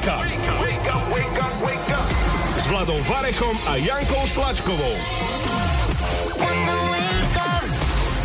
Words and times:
Wake 0.00 0.12
up! 0.12 0.30
S 2.56 2.66
Vladom 2.66 3.02
Varechom 3.04 3.58
a 3.66 3.76
Jankou 3.76 4.26
Slačkovou. 4.26 5.49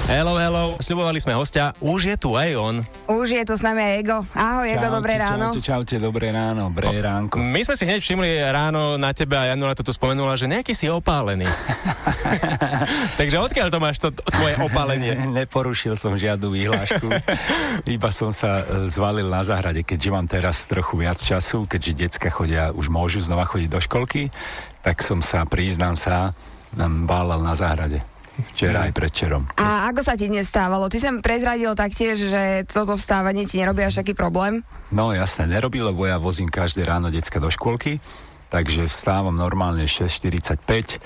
Hello, 0.05 0.37
hello. 0.37 0.77
Sľubovali 0.77 1.17
sme 1.17 1.33
hostia. 1.33 1.73
Už 1.81 2.05
je 2.05 2.13
tu 2.13 2.37
aj 2.37 2.53
on. 2.53 2.85
Už 3.09 3.25
je 3.25 3.41
tu 3.41 3.57
s 3.57 3.65
nami 3.65 3.81
aj 3.81 3.93
Ego. 4.05 4.21
Ahoj, 4.37 4.69
Ego, 4.69 4.93
dobré 4.93 5.17
ráno. 5.17 5.49
Čaute, 5.49 5.65
čaute, 5.65 5.95
dobré 5.97 6.29
ráno, 6.29 6.69
dobré 6.69 7.01
ránko. 7.01 7.41
My 7.41 7.65
sme 7.65 7.73
si 7.73 7.89
hneď 7.89 8.05
všimli 8.05 8.37
ráno 8.53 9.01
na 9.01 9.17
tebe 9.17 9.33
a 9.33 9.49
Janula 9.49 9.73
to 9.73 9.81
tu 9.81 9.89
spomenula, 9.89 10.37
že 10.37 10.45
nejaký 10.45 10.77
si 10.77 10.85
opálený. 10.93 11.49
Takže 13.19 13.49
odkiaľ 13.49 13.73
to 13.73 13.79
máš 13.81 13.97
to, 13.97 14.13
to 14.13 14.21
tvoje 14.29 14.53
opálenie? 14.61 15.17
Neporušil 15.25 15.97
som 15.97 16.13
žiadnu 16.13 16.53
výhlášku. 16.53 17.09
Iba 17.89 18.09
som 18.13 18.29
sa 18.29 18.61
e, 18.61 18.85
zvalil 18.93 19.25
na 19.25 19.41
záhrade, 19.41 19.81
keďže 19.81 20.09
mám 20.13 20.29
teraz 20.29 20.69
trochu 20.69 21.01
viac 21.01 21.17
času, 21.17 21.65
keďže 21.65 21.97
decka 21.97 22.29
chodia, 22.29 22.69
už 22.77 22.93
môžu 22.93 23.25
znova 23.25 23.49
chodiť 23.49 23.69
do 23.73 23.81
školky, 23.81 24.29
tak 24.85 25.01
som 25.01 25.25
sa, 25.25 25.49
priznám 25.49 25.97
sa, 25.97 26.37
bálal 27.09 27.41
na 27.41 27.57
záhrade. 27.57 28.05
Včera 28.51 28.87
aj 28.87 28.91
predčerom. 28.91 29.47
A 29.55 29.87
ako 29.87 30.03
sa 30.03 30.19
ti 30.19 30.27
dnes 30.27 30.51
stávalo? 30.51 30.91
Ty 30.91 30.99
som 30.99 31.23
prezradil 31.23 31.71
taktiež, 31.71 32.19
že 32.19 32.67
toto 32.67 32.99
vstávanie 32.99 33.47
ti 33.47 33.59
nerobí 33.59 33.79
až 33.83 34.03
taký 34.03 34.11
problém? 34.11 34.63
No 34.91 35.15
jasne, 35.15 35.47
nerobí, 35.47 35.79
lebo 35.79 36.03
ja 36.03 36.19
vozím 36.19 36.51
každé 36.51 36.83
ráno 36.83 37.07
decka 37.07 37.39
do 37.39 37.47
škôlky, 37.47 38.03
takže 38.51 38.91
vstávam 38.91 39.35
normálne 39.35 39.87
6.45 39.87 40.99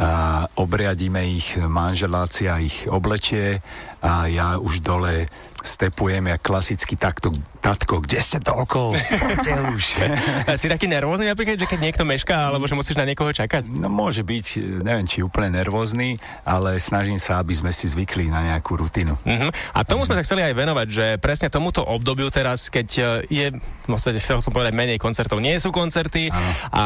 a 0.00 0.46
obriadíme 0.56 1.20
ich 1.28 1.58
manželácia, 1.60 2.62
ich 2.62 2.88
oblečie 2.88 3.60
a 4.00 4.30
ja 4.30 4.56
už 4.56 4.80
dole 4.80 5.28
stepujem 5.62 6.24
jak 6.26 6.40
klasicky 6.40 6.94
takto, 6.96 7.32
tatko, 7.60 8.00
kde 8.04 8.18
ste 8.20 8.38
toľko? 8.40 8.96
Poďte 8.96 9.52
už. 9.76 9.84
si 10.60 10.66
taký 10.66 10.88
nervózny 10.88 11.28
napríklad, 11.28 11.60
že 11.60 11.68
keď 11.68 11.80
niekto 11.80 12.04
mešká, 12.08 12.52
alebo 12.52 12.64
že 12.64 12.76
musíš 12.76 12.96
na 12.96 13.04
niekoho 13.04 13.30
čakať? 13.30 13.68
No 13.68 13.92
môže 13.92 14.24
byť, 14.24 14.80
neviem, 14.84 15.06
či 15.06 15.20
úplne 15.20 15.60
nervózny, 15.60 16.16
ale 16.44 16.80
snažím 16.80 17.20
sa, 17.20 17.40
aby 17.40 17.52
sme 17.52 17.70
si 17.70 17.88
zvykli 17.88 18.32
na 18.32 18.52
nejakú 18.52 18.80
rutinu. 18.80 19.16
Uh-huh. 19.20 19.50
A 19.76 19.84
tomu 19.84 20.08
sme 20.08 20.16
sa 20.16 20.24
chceli 20.24 20.44
aj 20.44 20.54
venovať, 20.56 20.88
že 20.88 21.06
presne 21.20 21.52
tomuto 21.52 21.84
obdobiu 21.84 22.32
teraz, 22.32 22.72
keď 22.72 22.88
e, 22.96 23.02
je, 23.28 23.46
no 23.86 24.00
chcel 24.00 24.40
som 24.40 24.52
povedať, 24.52 24.72
menej 24.72 24.96
koncertov, 24.96 25.38
nie 25.38 25.56
sú 25.60 25.68
koncerty 25.70 26.32
Áno. 26.32 26.50
a 26.72 26.84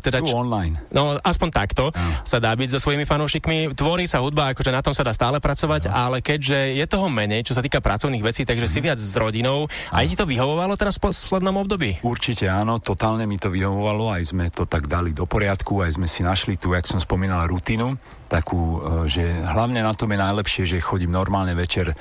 teda... 0.00 0.24
Sú 0.24 0.32
online. 0.32 0.80
No, 0.90 1.20
aspoň 1.20 1.48
takto 1.52 1.92
Áno. 1.92 2.24
sa 2.24 2.40
dá 2.40 2.56
byť 2.56 2.76
so 2.76 2.78
svojimi 2.80 3.04
fanúšikmi. 3.04 3.76
Tvorí 3.76 4.08
sa 4.08 4.24
hudba, 4.24 4.56
akože 4.56 4.72
na 4.72 4.80
tom 4.80 4.96
sa 4.96 5.04
dá 5.04 5.12
stále 5.12 5.38
pracovať, 5.38 5.92
ale 5.92 6.24
keďže 6.24 6.76
je 6.76 6.84
toho 6.88 7.06
menej, 7.12 7.44
čo 7.44 7.52
sa 7.52 7.62
týka 7.62 7.84
pracovných 8.06 8.22
vecí, 8.22 8.46
takže 8.46 8.70
si 8.70 8.78
viac 8.78 9.02
s 9.02 9.18
rodinou. 9.18 9.66
Aj 9.90 10.06
ti 10.06 10.14
to 10.14 10.30
vyhovovalo 10.30 10.78
teraz 10.78 10.94
v 11.02 11.10
poslednom 11.10 11.58
období? 11.58 11.98
Určite 12.06 12.46
áno, 12.46 12.78
totálne 12.78 13.26
mi 13.26 13.34
to 13.34 13.50
vyhovovalo, 13.50 14.14
aj 14.14 14.30
sme 14.30 14.46
to 14.54 14.62
tak 14.62 14.86
dali 14.86 15.10
do 15.10 15.26
poriadku, 15.26 15.82
aj 15.82 15.98
sme 15.98 16.06
si 16.06 16.22
našli 16.22 16.54
tu, 16.54 16.70
jak 16.70 16.86
som 16.86 17.02
spomínal, 17.02 17.50
rutinu, 17.50 17.98
takú, 18.30 18.78
e, 18.78 19.10
že 19.10 19.26
hlavne 19.42 19.82
na 19.82 19.90
tom 19.90 20.14
je 20.14 20.22
najlepšie, 20.22 20.62
že 20.70 20.78
chodím 20.78 21.18
normálne 21.18 21.50
večer 21.58 21.98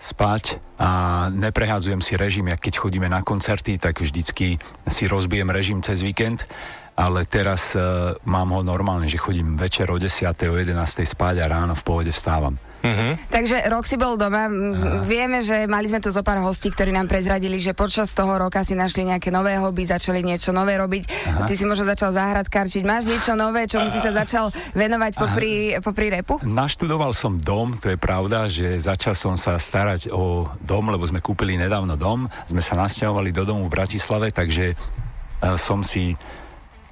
spať 0.00 0.56
a 0.80 1.28
neprehádzujem 1.28 2.00
si 2.00 2.16
režim, 2.16 2.48
jak 2.48 2.64
keď 2.64 2.80
chodíme 2.80 3.12
na 3.12 3.20
koncerty, 3.20 3.76
tak 3.76 4.00
vždycky 4.00 4.56
si 4.88 5.04
rozbijem 5.04 5.52
režim 5.52 5.84
cez 5.84 6.00
víkend, 6.00 6.48
ale 6.96 7.28
teraz 7.28 7.76
uh, 7.76 8.16
mám 8.24 8.56
ho 8.56 8.64
normálne, 8.64 9.04
že 9.04 9.20
chodím 9.20 9.60
večer 9.60 9.92
o 9.92 10.00
10. 10.00 10.32
o 10.32 10.56
11. 10.56 10.80
spať 11.04 11.44
a 11.44 11.48
ráno 11.48 11.76
v 11.76 11.84
pohode 11.84 12.12
vstávam. 12.12 12.56
Uh-huh. 12.84 13.18
Takže 13.32 13.66
rok 13.72 13.84
si 13.88 13.96
bol 13.98 14.14
doma. 14.20 14.46
M, 14.46 15.04
Vieme, 15.06 15.42
že 15.42 15.64
mali 15.66 15.88
sme 15.90 15.98
tu 15.98 16.12
zo 16.12 16.22
pár 16.22 16.38
hostí, 16.42 16.70
ktorí 16.70 16.92
nám 16.92 17.10
prezradili, 17.10 17.58
že 17.58 17.72
počas 17.72 18.12
toho 18.12 18.36
roka 18.36 18.62
si 18.62 18.76
našli 18.76 19.08
nejaké 19.08 19.32
nové 19.32 19.58
hobby, 19.58 19.86
začali 19.86 20.22
niečo 20.22 20.54
nové 20.54 20.78
robiť. 20.78 21.02
Ty 21.46 21.52
si 21.54 21.64
možno 21.66 21.86
začal 21.88 22.14
záhradkarčiť. 22.14 22.82
Máš 22.86 23.10
niečo 23.10 23.34
nové, 23.34 23.66
čomu 23.66 23.90
si 23.90 23.98
sa 23.98 24.14
začal 24.14 24.54
venovať 24.76 25.12
popri, 25.16 25.52
popri 25.82 26.06
repu? 26.14 26.38
Naštudoval 26.46 27.10
som 27.16 27.38
dom, 27.40 27.74
to 27.78 27.90
je 27.90 27.98
pravda, 27.98 28.46
že 28.46 28.78
začal 28.78 29.14
som 29.18 29.34
sa 29.34 29.58
starať 29.58 30.14
o 30.14 30.46
dom, 30.62 30.90
lebo 30.90 31.02
sme 31.06 31.18
kúpili 31.18 31.58
nedávno 31.58 31.98
dom, 31.98 32.30
sme 32.46 32.62
sa 32.62 32.78
nasťahovali 32.78 33.30
do 33.34 33.42
domu 33.42 33.66
v 33.66 33.74
Bratislave, 33.74 34.30
takže 34.30 34.74
uh, 34.74 35.58
som 35.58 35.82
si 35.82 36.14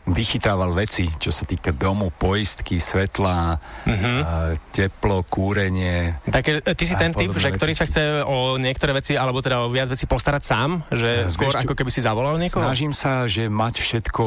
vychytával 0.05 0.77
veci, 0.77 1.09
čo 1.17 1.33
sa 1.33 1.49
týka 1.49 1.73
domu, 1.73 2.13
poistky, 2.13 2.77
svetla, 2.77 3.57
uh-huh. 3.89 4.53
teplo, 4.71 5.25
kúrenie. 5.25 6.21
Tak 6.29 6.45
e, 6.45 6.61
ty 6.77 6.85
si 6.85 6.93
ten 6.95 7.17
typ, 7.17 7.33
že 7.33 7.49
ktorý 7.49 7.73
veci. 7.73 7.81
sa 7.81 7.89
chce 7.89 8.03
o 8.23 8.61
niektoré 8.61 8.93
veci, 8.93 9.17
alebo 9.17 9.41
teda 9.41 9.65
o 9.65 9.73
viac 9.73 9.89
veci 9.89 10.05
postarať 10.05 10.43
sám, 10.45 10.71
že 10.93 11.25
Eh, 11.25 11.33
skôr 11.33 11.49
vieš 11.49 11.65
ako 11.65 11.75
keby 11.77 11.91
si 11.91 12.01
zavolal 12.05 12.37
niekoho? 12.37 12.67
Snažím 12.67 12.93
sa, 12.93 13.25
že 13.25 13.49
mať 13.49 13.81
všetko 13.81 14.25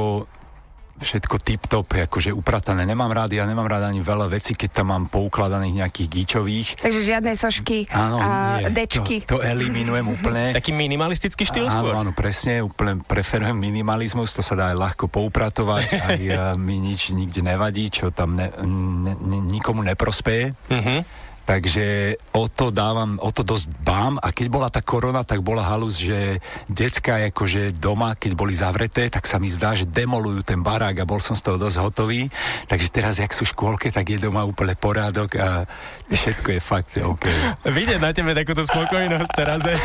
všetko 0.97 1.35
tip-top, 1.41 1.87
akože 2.09 2.33
upratané. 2.33 2.83
Nemám 2.83 3.13
rád, 3.13 3.33
ja 3.37 3.45
nemám 3.45 3.69
rád 3.69 3.89
ani 3.89 4.01
veľa 4.01 4.27
vecí, 4.33 4.57
keď 4.57 4.69
tam 4.81 4.93
mám 4.93 5.03
poukladaných 5.07 5.85
nejakých 5.85 6.07
gíčových. 6.09 6.67
Takže 6.81 7.01
žiadne 7.05 7.31
sošky 7.37 7.85
Áno, 7.93 8.17
a 8.17 8.61
nie, 8.61 8.73
dečky. 8.73 9.21
To, 9.29 9.37
to 9.37 9.45
eliminujem 9.45 10.05
úplne. 10.09 10.51
Taký 10.59 10.73
minimalistický 10.73 11.45
štýl 11.45 11.69
áno, 11.69 11.73
skôr? 11.73 11.93
áno, 11.93 12.11
presne, 12.17 12.65
úplne 12.65 13.01
preferujem 13.05 13.55
minimalizmus, 13.55 14.33
to 14.33 14.41
sa 14.41 14.57
dá 14.57 14.73
aj 14.73 14.77
ľahko 14.77 15.05
poupratovať, 15.09 15.87
aj 16.13 16.21
eh, 16.21 16.37
mi 16.57 16.81
nič 16.81 17.13
nikde 17.13 17.45
nevadí, 17.45 17.93
čo 17.93 18.09
tam 18.09 18.35
ne, 18.35 18.49
ne, 18.65 19.13
ne, 19.13 19.37
nikomu 19.41 19.85
neprospeje. 19.85 20.57
Uh-huh. 20.69 21.01
Takže 21.47 22.19
o 22.35 22.51
to 22.51 22.75
dávam, 22.75 23.15
o 23.23 23.31
to 23.31 23.39
dosť 23.39 23.71
dbám 23.79 24.19
a 24.19 24.35
keď 24.35 24.47
bola 24.51 24.67
tá 24.67 24.83
korona, 24.83 25.23
tak 25.23 25.39
bola 25.39 25.63
halus, 25.63 25.95
že 25.95 26.43
decka 26.67 27.23
akože 27.31 27.71
doma, 27.71 28.19
keď 28.19 28.31
boli 28.35 28.51
zavreté, 28.51 29.07
tak 29.07 29.23
sa 29.23 29.39
mi 29.39 29.47
zdá, 29.47 29.71
že 29.71 29.87
demolujú 29.87 30.43
ten 30.43 30.59
barák 30.59 30.99
a 30.99 31.07
bol 31.07 31.23
som 31.23 31.39
z 31.39 31.47
toho 31.47 31.55
dosť 31.55 31.79
hotový. 31.79 32.27
Takže 32.67 32.91
teraz, 32.91 33.23
jak 33.23 33.31
sú 33.31 33.47
škôlke, 33.47 33.95
tak 33.95 34.11
je 34.11 34.19
doma 34.19 34.43
úplne 34.43 34.75
porádok 34.75 35.39
a 35.39 35.63
všetko 36.11 36.47
je 36.51 36.59
fakt 36.59 36.91
OK. 36.99 37.31
Vidieť 37.63 38.03
na 38.03 38.11
tebe 38.11 38.35
takúto 38.35 38.67
spokojnosť 38.67 39.29
teraz 39.31 39.63
je 39.63 39.79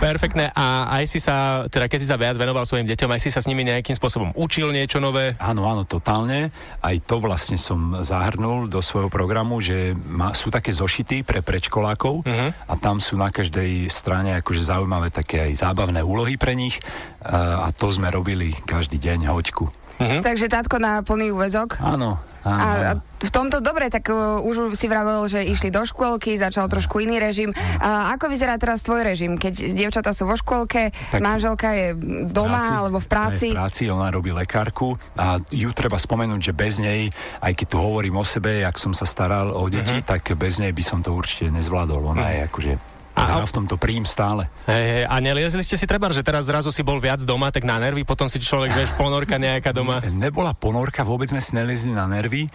perfektné. 0.00 0.48
A 0.56 0.96
aj 0.96 1.04
si 1.12 1.20
sa, 1.20 1.68
teda 1.68 1.92
keď 1.92 1.98
si 2.00 2.08
sa 2.08 2.16
viac 2.16 2.40
venoval 2.40 2.64
svojim 2.64 2.88
deťom, 2.88 3.12
aj 3.12 3.20
si 3.20 3.28
sa 3.28 3.44
s 3.44 3.48
nimi 3.52 3.68
nejakým 3.68 4.00
spôsobom 4.00 4.32
učil 4.32 4.72
niečo 4.72 4.96
nové? 4.96 5.36
Áno, 5.36 5.68
áno, 5.68 5.84
totálne. 5.84 6.48
Aj 6.80 6.96
to 7.04 7.20
vlastne 7.20 7.60
som 7.60 8.00
zahrnul 8.00 8.64
do 8.72 8.80
svojho 8.80 9.12
programu, 9.12 9.60
že 9.60 9.92
má, 10.08 10.32
sú 10.32 10.48
také 10.48 10.72
zošity 10.72 11.01
pre 11.26 11.42
predškolákov 11.42 12.22
Mhm. 12.24 12.48
a 12.70 12.74
tam 12.78 13.02
sú 13.02 13.18
na 13.18 13.28
každej 13.28 13.90
strane 13.90 14.38
akože 14.38 14.62
zaujímavé 14.62 15.10
také 15.10 15.50
aj 15.50 15.62
zábavné 15.66 16.00
úlohy 16.00 16.38
pre 16.38 16.54
nich 16.54 16.78
a, 17.20 17.66
a 17.66 17.68
to 17.74 17.90
sme 17.90 18.08
robili 18.08 18.54
každý 18.64 18.96
deň 18.96 19.28
hoďku. 19.28 19.81
Mhm. 20.02 20.20
Takže 20.22 20.46
tátko 20.46 20.76
na 20.76 21.00
plný 21.00 21.30
úvezok. 21.30 21.78
Áno, 21.78 22.18
áno, 22.42 22.58
A, 22.58 22.66
áno. 22.92 23.00
v 23.18 23.30
tomto 23.30 23.58
dobre, 23.58 23.86
tak 23.86 24.06
uh, 24.06 24.40
už 24.40 24.74
si 24.74 24.84
vravel, 24.84 25.22
že 25.26 25.40
išli 25.40 25.68
do 25.68 25.80
škôlky, 25.80 26.34
začal 26.34 26.66
trošku 26.66 26.98
iný 26.98 27.16
režim. 27.16 27.50
A 27.78 28.10
ako 28.12 28.26
vyzerá 28.26 28.56
teraz 28.56 28.80
tvoj 28.80 29.04
režim? 29.04 29.34
Keď 29.34 29.72
dievčatá 29.72 30.10
sú 30.10 30.24
vo 30.24 30.34
škôlke, 30.34 30.90
Tak- 30.90 31.18
manželka 31.18 31.70
je 31.70 31.86
doma 32.26 32.80
alebo 32.80 32.98
v 32.98 33.06
práci? 33.06 33.46
V 33.50 33.56
práci, 33.56 33.86
ona 33.86 34.08
robí 34.08 34.30
lekárku 34.30 34.92
a 35.14 35.38
ju 35.48 35.70
treba 35.70 35.96
spomenúť, 35.96 36.40
že 36.40 36.52
bez 36.52 36.76
nej, 36.76 37.06
aj 37.38 37.52
keď 37.54 37.66
tu 37.68 37.76
hovorím 37.78 38.16
o 38.16 38.24
sebe, 38.24 38.60
jak 38.60 38.74
som 38.76 38.90
sa 38.90 39.04
staral 39.04 39.50
o 39.50 39.66
deti, 39.66 39.98
Mhm. 39.98 40.04
tak 40.04 40.34
bez 40.34 40.58
nej 40.58 40.70
by 40.70 40.82
som 40.82 40.98
to 40.98 41.10
určite 41.10 41.48
nezvládol. 41.48 42.02
Ona 42.10 42.26
je 42.28 42.40
akože 42.44 42.72
A- 43.12 43.38
a, 43.38 43.44
v 43.44 43.52
tomto 43.52 43.76
príjm 43.76 44.02
stále. 44.02 44.48
Hej, 44.64 44.84
hej, 44.84 45.04
a 45.04 45.14
neliezli 45.18 45.60
ste 45.60 45.74
si 45.74 45.84
treba, 45.84 46.08
že 46.08 46.20
teraz 46.20 46.44
zrazu 46.44 46.68
si 46.68 46.80
bol 46.80 46.96
viac 46.96 47.20
doma, 47.20 47.48
tak 47.48 47.62
na 47.62 47.76
nervy, 47.76 48.02
potom 48.02 48.24
si 48.24 48.36
človek, 48.36 48.72
vieš, 48.72 48.90
ponorka 48.94 49.36
nejaká 49.36 49.70
doma. 49.70 50.00
Nebola 50.06 50.52
ponorka, 50.52 51.02
vôbec 51.02 51.26
sme 51.26 51.38
si 51.38 51.52
nelezli 51.52 51.90
na 51.90 52.04
nervy. 52.04 52.46
E, 52.46 52.50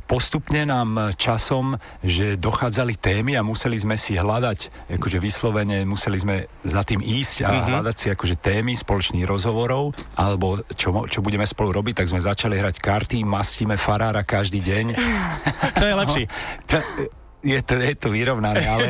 Postupne 0.00 0.64
nám 0.64 0.90
časom, 1.14 1.74
že 2.00 2.34
dochádzali 2.34 2.96
témy 2.96 3.34
a 3.34 3.42
museli 3.42 3.76
sme 3.76 3.94
si 3.94 4.14
hľadať, 4.14 4.90
akože 4.90 5.18
vyslovene 5.18 5.82
museli 5.84 6.18
sme 6.18 6.36
za 6.62 6.82
tým 6.82 7.00
ísť 7.00 7.36
a 7.42 7.50
Mhm. 7.52 7.64
hľadať 7.70 7.96
si 7.96 8.06
akože 8.08 8.36
témy 8.36 8.74
spoločných 8.74 9.24
rozhovorov, 9.24 9.94
alebo 10.14 10.58
čo, 10.74 10.90
čo 11.06 11.20
budeme 11.20 11.44
spolu 11.44 11.70
robiť, 11.72 12.02
tak 12.02 12.08
sme 12.08 12.18
začali 12.18 12.54
hrať 12.54 12.76
karty, 12.78 13.22
mastíme 13.22 13.74
farára 13.74 14.20
každý 14.20 14.58
deň. 14.58 14.86
To 15.76 15.84
je 15.84 15.94
lepší. 15.96 16.24
To- 16.70 17.18
je 17.40 17.60
to, 17.64 17.80
je 17.80 17.96
to 17.96 18.08
vyrovnané, 18.12 18.64
ale 18.68 18.88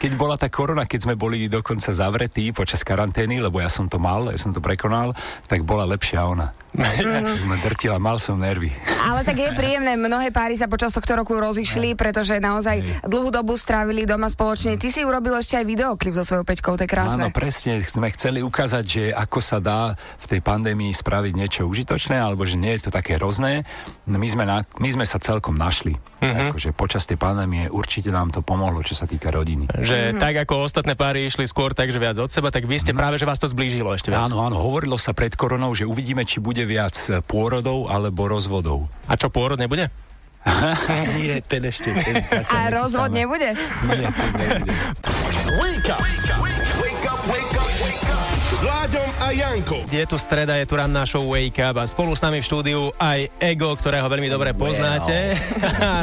keď 0.00 0.12
bola 0.16 0.36
tá 0.40 0.48
korona, 0.48 0.88
keď 0.88 1.08
sme 1.08 1.14
boli 1.16 1.46
dokonca 1.52 1.92
zavretí 1.92 2.52
počas 2.52 2.80
karantény, 2.80 3.40
lebo 3.40 3.60
ja 3.60 3.68
som 3.68 3.88
to 3.88 4.00
mal, 4.00 4.32
ja 4.32 4.40
som 4.40 4.56
to 4.56 4.60
prekonal, 4.60 5.12
tak 5.46 5.64
bola 5.64 5.84
lepšia 5.84 6.24
ona. 6.24 6.52
Ma 6.76 7.56
drtila, 7.58 7.98
mal 7.98 8.22
som 8.22 8.38
nervy. 8.38 8.70
Ale 9.02 9.26
tak 9.26 9.42
je 9.42 9.50
príjemné, 9.58 9.98
mnohé 9.98 10.30
páry 10.30 10.54
sa 10.54 10.70
počas 10.70 10.94
tohto 10.94 11.18
roku 11.18 11.34
rozišli, 11.34 11.98
pretože 11.98 12.38
naozaj 12.38 13.02
dlhú 13.02 13.34
dobu 13.34 13.58
strávili 13.58 14.06
doma 14.06 14.30
spoločne. 14.30 14.78
Ty 14.78 14.88
si 14.94 15.02
urobil 15.02 15.34
ešte 15.34 15.58
aj 15.58 15.66
videoklip 15.66 16.14
so 16.14 16.22
svojou 16.22 16.46
peťkou, 16.46 16.78
to 16.78 16.86
je 16.86 16.90
krásne. 16.90 17.26
Áno, 17.26 17.34
presne. 17.34 17.82
Sme 17.82 18.14
chceli 18.14 18.44
ukázať, 18.44 18.84
že 18.86 19.04
ako 19.10 19.38
sa 19.42 19.58
dá 19.58 19.98
v 20.22 20.26
tej 20.30 20.40
pandémii 20.44 20.94
spraviť 20.94 21.32
niečo 21.34 21.66
užitočné, 21.66 22.14
alebo 22.14 22.46
že 22.46 22.54
nie 22.54 22.78
je 22.78 22.86
to 22.86 22.90
také 22.94 23.18
hrozné. 23.18 23.66
No 24.06 24.22
my 24.22 24.28
sme, 24.30 24.44
na, 24.46 24.62
my 24.78 24.88
sme 24.94 25.02
sa 25.06 25.18
celkom 25.18 25.58
našli. 25.58 25.98
Uh-huh. 26.20 26.52
Akože 26.52 26.76
počas 26.76 27.08
tej 27.08 27.16
pandémie 27.16 27.72
určite 27.72 28.12
nám 28.12 28.28
to 28.28 28.44
pomohlo, 28.44 28.84
čo 28.84 28.92
sa 28.92 29.08
týka 29.08 29.32
rodiny. 29.32 29.72
Že 29.72 29.98
uh-huh. 30.12 30.20
tak 30.20 30.34
ako 30.44 30.68
ostatné 30.68 30.92
páry 30.92 31.24
išli 31.24 31.48
skôr 31.48 31.72
takže 31.72 31.96
viac 31.96 32.20
od 32.20 32.28
seba, 32.28 32.52
tak 32.52 32.68
vy 32.68 32.76
ste 32.76 32.92
uh-huh. 32.92 33.00
práve, 33.00 33.16
že 33.16 33.24
vás 33.24 33.40
to 33.40 33.48
zblížilo 33.48 33.88
ešte 33.96 34.12
viac. 34.12 34.28
Áno, 34.28 34.44
áno, 34.44 34.60
hovorilo 34.60 35.00
sa 35.00 35.16
pred 35.16 35.32
koronou, 35.32 35.72
že 35.72 35.88
uvidíme, 35.88 36.28
či 36.28 36.44
bude 36.44 36.59
viac 36.64 36.94
pôrodov 37.26 37.88
alebo 37.88 38.26
rozvodov. 38.26 38.88
A 39.06 39.14
čo 39.14 39.28
pôrod 39.28 39.56
nebude? 39.60 39.88
Nie, 41.20 41.44
ten 41.44 41.68
ešte. 41.68 41.92
Ten, 41.92 42.16
ten 42.24 42.42
A 42.48 42.72
rozvod 42.72 43.12
nebude? 43.12 43.52
Nie, 43.86 44.08
ten 44.08 44.30
nebude. 44.40 44.72
Wake 45.60 45.90
up! 45.92 46.00
Wake 46.00 46.30
up, 46.32 46.40
wake 46.40 46.60
up, 46.62 46.68
wake 46.80 46.86
up! 46.86 46.89
S 47.90 48.62
Láďom 48.62 49.10
a 49.18 49.34
Jankou. 49.34 49.82
Je 49.90 50.06
tu 50.06 50.14
streda, 50.14 50.54
je 50.54 50.62
tu 50.62 50.78
ranná 50.78 51.02
show 51.02 51.26
Wake 51.26 51.58
Up 51.58 51.74
a 51.74 51.84
spolu 51.90 52.14
s 52.14 52.22
nami 52.22 52.38
v 52.38 52.46
štúdiu 52.46 52.94
aj 52.94 53.26
Ego, 53.42 53.74
ktorého 53.74 54.06
veľmi 54.06 54.30
dobre 54.30 54.54
poznáte. 54.54 55.34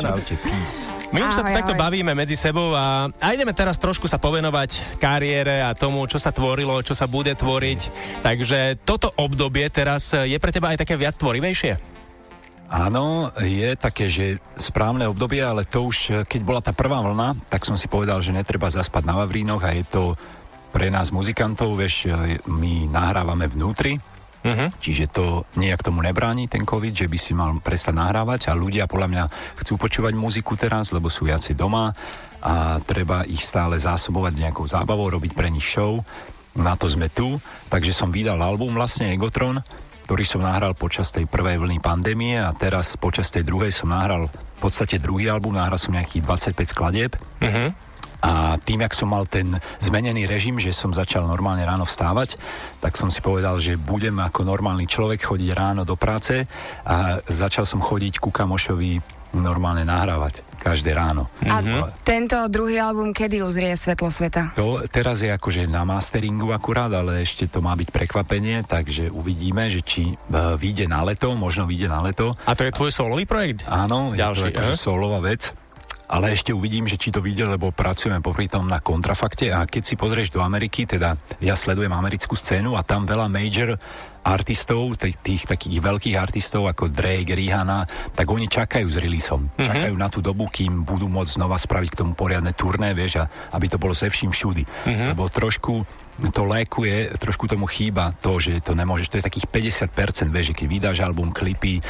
Čaute, 0.03 0.35
peace. 0.43 0.91
My 1.15 1.23
už 1.23 1.31
sa 1.31 1.47
tu 1.47 1.55
Ahoj, 1.55 1.57
takto 1.63 1.79
bavíme 1.79 2.11
medzi 2.11 2.35
sebou 2.35 2.75
a, 2.75 3.07
a 3.07 3.27
ideme 3.31 3.55
teraz 3.55 3.79
trošku 3.79 4.11
sa 4.11 4.19
povenovať 4.19 4.99
kariére 4.99 5.63
a 5.63 5.71
tomu, 5.71 6.03
čo 6.11 6.19
sa 6.19 6.35
tvorilo, 6.35 6.75
čo 6.83 6.91
sa 6.91 7.07
bude 7.07 7.31
tvoriť. 7.31 7.79
Takže 8.19 8.83
toto 8.83 9.15
obdobie 9.15 9.63
teraz 9.71 10.11
je 10.11 10.35
pre 10.43 10.51
teba 10.51 10.75
aj 10.75 10.83
také 10.83 10.99
viac 10.99 11.15
tvorivejšie? 11.15 11.95
Áno, 12.67 13.31
je 13.39 13.79
také, 13.79 14.11
že 14.11 14.43
správne 14.59 15.07
obdobie, 15.07 15.39
ale 15.39 15.63
to 15.63 15.87
už, 15.87 16.27
keď 16.27 16.41
bola 16.43 16.59
tá 16.59 16.75
prvá 16.75 16.99
vlna, 16.99 17.47
tak 17.47 17.63
som 17.63 17.79
si 17.79 17.87
povedal, 17.87 18.19
že 18.19 18.35
netreba 18.35 18.67
zaspať 18.67 19.07
na 19.07 19.15
Vavrínoch 19.23 19.63
a 19.63 19.71
je 19.71 19.87
to 19.87 20.19
pre 20.71 20.91
nás 20.91 21.09
muzikantov, 21.09 21.79
vieš, 21.79 22.11
my 22.45 22.87
nahrávame 22.91 23.47
vnútri, 23.47 23.97
Uh-huh. 24.47 24.69
Čiže 24.79 25.11
to 25.11 25.25
nejak 25.59 25.83
tomu 25.83 25.99
nebráni 25.99 26.47
ten 26.47 26.63
COVID, 26.63 26.93
že 26.93 27.11
by 27.11 27.17
si 27.19 27.35
mal 27.35 27.57
prestať 27.59 27.99
nahrávať 27.99 28.47
a 28.47 28.55
ľudia 28.55 28.87
podľa 28.87 29.07
mňa 29.11 29.23
chcú 29.59 29.75
počúvať 29.75 30.13
muziku 30.15 30.55
teraz, 30.55 30.95
lebo 30.95 31.11
sú 31.11 31.27
viacej 31.27 31.57
doma 31.57 31.91
a 32.39 32.79
treba 32.85 33.27
ich 33.27 33.43
stále 33.43 33.75
zásobovať 33.75 34.39
nejakou 34.39 34.63
zábavou, 34.63 35.09
robiť 35.09 35.35
pre 35.35 35.49
nich 35.51 35.65
show. 35.67 35.99
Na 36.55 36.79
to 36.79 36.87
sme 36.87 37.09
tu, 37.09 37.37
takže 37.67 37.91
som 37.91 38.13
vydal 38.13 38.39
album 38.39 38.77
vlastne 38.77 39.11
Egotron, 39.11 39.61
ktorý 40.07 40.23
som 40.23 40.45
nahral 40.45 40.71
počas 40.77 41.11
tej 41.11 41.27
prvej 41.27 41.59
vlny 41.59 41.83
pandémie 41.83 42.39
a 42.39 42.55
teraz 42.55 42.95
počas 42.95 43.27
tej 43.27 43.43
druhej 43.43 43.73
som 43.73 43.91
nahral 43.91 44.31
v 44.31 44.59
podstate 44.63 44.97
druhý 44.97 45.27
album, 45.27 45.59
nahral 45.59 45.77
som 45.77 45.93
nejakých 45.93 46.23
25 46.55 46.73
skladieb. 46.73 47.11
Uh-huh. 47.43 47.69
A 48.21 48.57
tým, 48.57 48.81
jak 48.81 48.97
som 48.97 49.13
mal 49.13 49.29
ten 49.29 49.61
zmenený 49.77 50.25
režim, 50.25 50.57
že 50.57 50.73
som 50.73 50.89
začal 50.95 51.29
normálne 51.29 51.61
ráno 51.61 51.85
vstávať, 51.85 52.37
tak 52.81 52.97
som 52.97 53.13
si 53.13 53.21
povedal, 53.21 53.61
že 53.61 53.77
budem 53.77 54.17
ako 54.17 54.41
normálny 54.41 54.89
človek 54.89 55.21
chodiť 55.21 55.49
ráno 55.53 55.85
do 55.85 55.93
práce 55.93 56.49
a 56.81 57.21
začal 57.29 57.65
som 57.67 57.83
chodiť 57.83 58.17
ku 58.17 58.33
kamošovi 58.33 59.17
normálne 59.35 59.83
nahrávať 59.83 60.41
každé 60.57 60.91
ráno. 60.91 61.29
A 61.47 61.61
tento 62.03 62.35
druhý 62.51 62.81
album, 62.81 63.15
kedy 63.15 63.39
uzrie 63.45 63.71
svetlo 63.77 64.11
sveta? 64.11 64.51
To 64.57 64.83
teraz 64.89 65.23
je 65.23 65.31
akože 65.31 65.69
na 65.69 65.87
masteringu 65.87 66.51
akurát, 66.51 66.91
ale 66.91 67.23
ešte 67.23 67.47
to 67.47 67.63
má 67.63 67.77
byť 67.77 67.87
prekvapenie, 67.93 68.65
takže 68.67 69.13
uvidíme, 69.13 69.71
že 69.71 69.79
či 69.85 70.03
e, 70.11 70.15
vyjde 70.57 70.91
na 70.91 71.07
leto, 71.07 71.31
možno 71.37 71.69
vyjde 71.69 71.87
na 71.87 72.03
leto. 72.03 72.35
A 72.43 72.51
to 72.57 72.67
je 72.67 72.75
tvoj 72.75 72.91
solový 72.91 73.23
projekt? 73.23 73.63
Áno, 73.69 74.11
Ďalší, 74.11 74.51
je 74.51 74.51
to 74.51 74.59
akože 74.59 74.75
aha. 74.75 74.81
solová 74.81 75.19
vec. 75.23 75.55
Ale 76.07 76.31
ešte 76.31 76.55
uvidím, 76.55 76.87
že 76.87 76.95
či 76.95 77.11
to 77.11 77.19
vyjde, 77.19 77.59
lebo 77.59 77.75
pracujeme 77.75 78.23
popri 78.23 78.47
tom 78.47 78.63
na 78.63 78.79
kontrafakte 78.79 79.51
a 79.51 79.67
keď 79.67 79.83
si 79.83 79.99
pozrieš 79.99 80.31
do 80.31 80.39
Ameriky, 80.39 80.87
teda 80.87 81.19
ja 81.43 81.55
sledujem 81.55 81.91
americkú 81.91 82.39
scénu 82.39 82.79
a 82.79 82.81
tam 82.87 83.03
veľa 83.03 83.27
major 83.27 83.75
artistov, 84.27 84.99
tých, 84.99 85.15
tých 85.23 85.43
takých 85.47 85.79
veľkých 85.79 86.19
artistov 86.19 86.67
ako 86.67 86.91
Drake, 86.91 87.31
Rihanna, 87.31 87.87
tak 88.11 88.27
oni 88.27 88.51
čakajú 88.51 88.87
s 88.91 88.99
releaseom. 88.99 89.47
Mm-hmm. 89.47 89.67
Čakajú 89.67 89.95
na 89.95 90.11
tú 90.11 90.19
dobu, 90.19 90.51
kým 90.51 90.83
budú 90.83 91.07
môcť 91.07 91.39
znova 91.39 91.55
spraviť 91.55 91.95
k 91.95 91.99
tomu 92.03 92.11
poriadne 92.11 92.51
turné, 92.51 92.91
vieš, 92.91 93.23
a 93.23 93.31
aby 93.55 93.71
to 93.71 93.79
bolo 93.79 93.95
se 93.95 94.11
vším 94.11 94.35
všudy. 94.35 94.63
Mm-hmm. 94.67 95.07
Lebo 95.15 95.31
trošku 95.31 95.87
to 96.33 96.43
lékuje, 96.49 97.13
trošku 97.21 97.45
tomu 97.45 97.69
chýba 97.69 98.09
to, 98.19 98.41
že 98.41 98.57
to 98.65 98.73
nemôžeš, 98.73 99.07
to 99.13 99.17
je 99.21 99.25
takých 99.25 99.47
50%, 99.89 100.33
vieš, 100.33 100.53
že 100.53 100.57
keď 100.57 100.67
vydáš 100.67 100.97
album, 101.05 101.29
klipy, 101.29 101.77
e, 101.77 101.81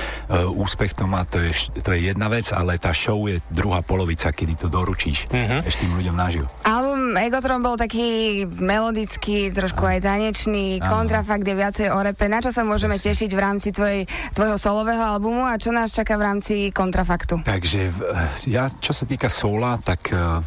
úspech 0.44 1.00
to 1.00 1.08
má, 1.08 1.24
to 1.24 1.40
je, 1.40 1.52
to 1.80 1.96
je 1.96 2.12
jedna 2.12 2.28
vec, 2.28 2.52
ale 2.52 2.76
tá 2.76 2.92
show 2.92 3.16
je 3.32 3.40
druhá 3.48 3.80
polovica, 3.80 4.36
kedy 4.36 4.60
to 4.60 4.68
doručíš 4.68 5.32
mm-hmm. 5.32 5.64
ešte 5.64 5.88
tým 5.88 5.94
ľuďom 5.96 6.16
naživo. 6.16 6.48
Album 6.68 7.16
Egotron 7.16 7.64
bol 7.64 7.80
taký 7.80 8.44
melodický, 8.44 9.50
trošku 9.56 9.80
aj 9.88 10.04
tanečný, 10.04 10.84
Áno. 10.84 11.02
kontrafakt 11.02 11.48
je 11.48 11.56
viacej 11.56 11.88
o 11.96 12.00
repe. 12.04 12.28
Na 12.28 12.44
čo 12.44 12.52
sa 12.52 12.68
môžeme 12.68 13.00
tešiť 13.00 13.32
v 13.32 13.40
rámci 13.40 13.72
tvojej, 13.72 14.04
tvojho 14.36 14.60
solového 14.60 15.00
albumu 15.16 15.48
a 15.48 15.56
čo 15.56 15.72
nás 15.72 15.96
čaká 15.96 16.20
v 16.20 16.24
rámci 16.28 16.56
kontrafaktu? 16.76 17.48
Takže 17.48 17.82
v- 17.96 18.04
ja, 18.52 18.68
čo 18.84 18.92
sa 18.92 19.08
týka 19.08 19.32
soula, 19.32 19.80
tak 19.80 20.12
uh, 20.12 20.44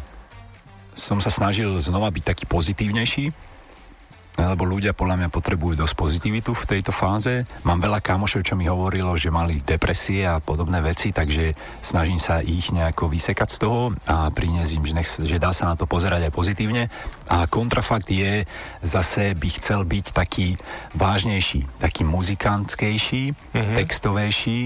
som 0.93 1.17
sa 1.23 1.31
snažil 1.31 1.71
znova 1.79 2.11
byť 2.11 2.23
taký 2.23 2.45
pozitívnejší, 2.45 3.31
lebo 4.39 4.63
ľudia 4.63 4.95
podľa 4.95 5.25
mňa 5.25 5.29
potrebujú 5.33 5.75
dosť 5.75 5.95
pozitivitu 5.95 6.51
v 6.55 6.67
tejto 6.67 6.95
fáze. 6.95 7.43
Mám 7.67 7.83
veľa 7.83 7.99
kamošov, 7.99 8.47
čo 8.47 8.55
mi 8.55 8.67
hovorilo, 8.67 9.15
že 9.19 9.33
mali 9.33 9.59
depresie 9.59 10.23
a 10.23 10.39
podobné 10.39 10.79
veci, 10.79 11.11
takže 11.11 11.51
snažím 11.83 12.17
sa 12.21 12.39
ich 12.39 12.71
nejako 12.71 13.11
vysekať 13.11 13.49
z 13.51 13.57
toho 13.59 13.81
a 14.07 14.31
priniesť 14.31 14.71
im, 14.79 14.83
že, 14.87 14.93
nech, 14.95 15.09
že 15.09 15.41
dá 15.41 15.51
sa 15.51 15.71
na 15.71 15.75
to 15.75 15.83
pozerať 15.83 16.31
aj 16.31 16.33
pozitívne. 16.33 16.87
A 17.31 17.47
kontrafakt 17.47 18.07
je, 18.07 18.47
zase 18.83 19.35
by 19.35 19.49
chcel 19.59 19.83
byť 19.83 20.05
taký 20.15 20.55
vážnejší, 20.95 21.67
taký 21.79 22.03
muzikantskejší, 22.03 23.23
mm-hmm. 23.31 23.75
textovejší, 23.79 24.59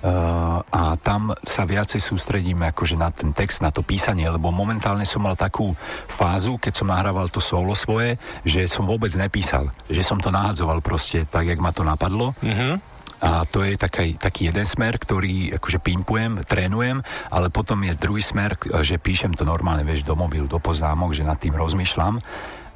Uh, 0.00 0.64
a 0.72 0.96
tam 0.96 1.36
sa 1.44 1.68
viacej 1.68 2.00
sústredíme 2.00 2.72
akože 2.72 2.96
na 2.96 3.12
ten 3.12 3.36
text, 3.36 3.60
na 3.60 3.68
to 3.68 3.84
písanie, 3.84 4.24
lebo 4.24 4.48
momentálne 4.48 5.04
som 5.04 5.20
mal 5.20 5.36
takú 5.36 5.76
fázu, 6.08 6.56
keď 6.56 6.72
som 6.72 6.88
nahrával 6.88 7.28
to 7.28 7.36
solo 7.36 7.76
svoje, 7.76 8.16
že 8.40 8.64
som 8.64 8.88
vôbec 8.88 9.12
nepísal, 9.12 9.68
že 9.92 10.00
som 10.00 10.16
to 10.16 10.32
nahadzoval 10.32 10.80
proste 10.80 11.28
tak, 11.28 11.52
jak 11.52 11.60
ma 11.60 11.68
to 11.68 11.84
napadlo. 11.84 12.32
Uh-huh. 12.40 12.80
A 13.20 13.44
to 13.44 13.60
je 13.60 13.76
taký, 13.76 14.16
taký 14.16 14.48
jeden 14.48 14.64
smer, 14.64 14.96
ktorý 14.96 15.52
akože 15.60 15.84
pimpujem, 15.84 16.48
trénujem, 16.48 17.04
ale 17.28 17.52
potom 17.52 17.84
je 17.84 17.92
druhý 17.92 18.24
smer, 18.24 18.56
k- 18.56 18.72
že 18.80 18.96
píšem 18.96 19.36
to 19.36 19.44
normálne, 19.44 19.84
vieš, 19.84 20.08
do 20.08 20.16
mobilu, 20.16 20.48
do 20.48 20.56
poznámok, 20.56 21.12
že 21.12 21.28
nad 21.28 21.36
tým 21.36 21.52
rozmýšľam 21.52 22.24